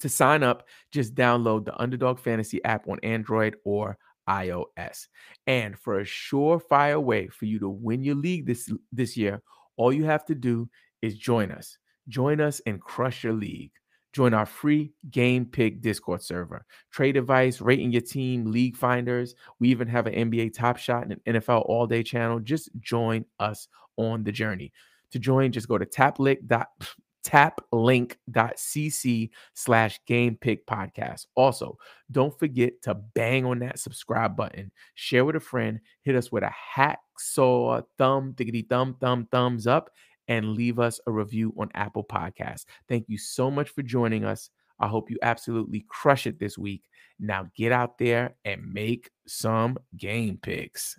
To 0.00 0.08
sign 0.08 0.42
up, 0.42 0.66
just 0.90 1.14
download 1.14 1.64
the 1.64 1.80
Underdog 1.80 2.18
Fantasy 2.18 2.62
app 2.64 2.88
on 2.88 2.98
Android 3.02 3.56
or 3.64 3.96
iOS. 4.28 5.08
And 5.46 5.78
for 5.78 6.00
a 6.00 6.04
surefire 6.04 7.02
way 7.02 7.28
for 7.28 7.46
you 7.46 7.58
to 7.60 7.68
win 7.68 8.02
your 8.02 8.14
league 8.14 8.46
this, 8.46 8.70
this 8.90 9.16
year, 9.16 9.42
all 9.76 9.92
you 9.92 10.04
have 10.04 10.24
to 10.26 10.34
do 10.34 10.68
is 11.00 11.16
join 11.16 11.50
us. 11.50 11.78
Join 12.08 12.40
us 12.40 12.60
and 12.66 12.80
crush 12.80 13.24
your 13.24 13.32
league. 13.32 13.72
Join 14.12 14.34
our 14.34 14.44
free 14.44 14.92
Game 15.10 15.46
Pick 15.46 15.80
Discord 15.80 16.22
server. 16.22 16.66
Trade 16.90 17.16
advice, 17.16 17.60
rating 17.62 17.92
your 17.92 18.02
team, 18.02 18.50
league 18.50 18.76
finders. 18.76 19.34
We 19.58 19.68
even 19.70 19.88
have 19.88 20.06
an 20.06 20.30
NBA 20.30 20.52
Top 20.52 20.76
Shot 20.76 21.04
and 21.04 21.12
an 21.12 21.34
NFL 21.34 21.64
All 21.66 21.86
Day 21.86 22.02
channel. 22.02 22.38
Just 22.38 22.68
join 22.78 23.24
us 23.40 23.68
on 23.96 24.22
the 24.22 24.32
journey. 24.32 24.72
To 25.12 25.18
join, 25.18 25.52
just 25.52 25.68
go 25.68 25.78
to 25.78 25.86
taplink 25.86 26.38
taplink.cc 27.24 29.30
slash 29.54 30.00
game 30.06 30.36
pick 30.40 30.66
podcast. 30.66 31.26
Also, 31.34 31.76
don't 32.10 32.36
forget 32.38 32.74
to 32.82 32.94
bang 32.94 33.44
on 33.44 33.58
that 33.60 33.78
subscribe 33.78 34.36
button, 34.36 34.70
share 34.94 35.24
with 35.24 35.36
a 35.36 35.40
friend, 35.40 35.80
hit 36.02 36.16
us 36.16 36.32
with 36.32 36.42
a 36.42 36.52
hacksaw 36.76 37.82
thumb, 37.98 38.32
diggity 38.32 38.66
thumb, 38.68 38.96
thumb, 39.00 39.28
thumbs 39.30 39.66
up, 39.66 39.90
and 40.28 40.54
leave 40.54 40.78
us 40.78 41.00
a 41.06 41.12
review 41.12 41.54
on 41.58 41.70
Apple 41.74 42.04
Podcasts. 42.04 42.64
Thank 42.88 43.08
you 43.08 43.18
so 43.18 43.50
much 43.50 43.70
for 43.70 43.82
joining 43.82 44.24
us. 44.24 44.50
I 44.80 44.88
hope 44.88 45.10
you 45.10 45.18
absolutely 45.22 45.84
crush 45.88 46.26
it 46.26 46.40
this 46.40 46.58
week. 46.58 46.82
Now 47.20 47.48
get 47.56 47.70
out 47.70 47.98
there 47.98 48.34
and 48.44 48.72
make 48.72 49.10
some 49.28 49.78
game 49.96 50.38
picks. 50.42 50.98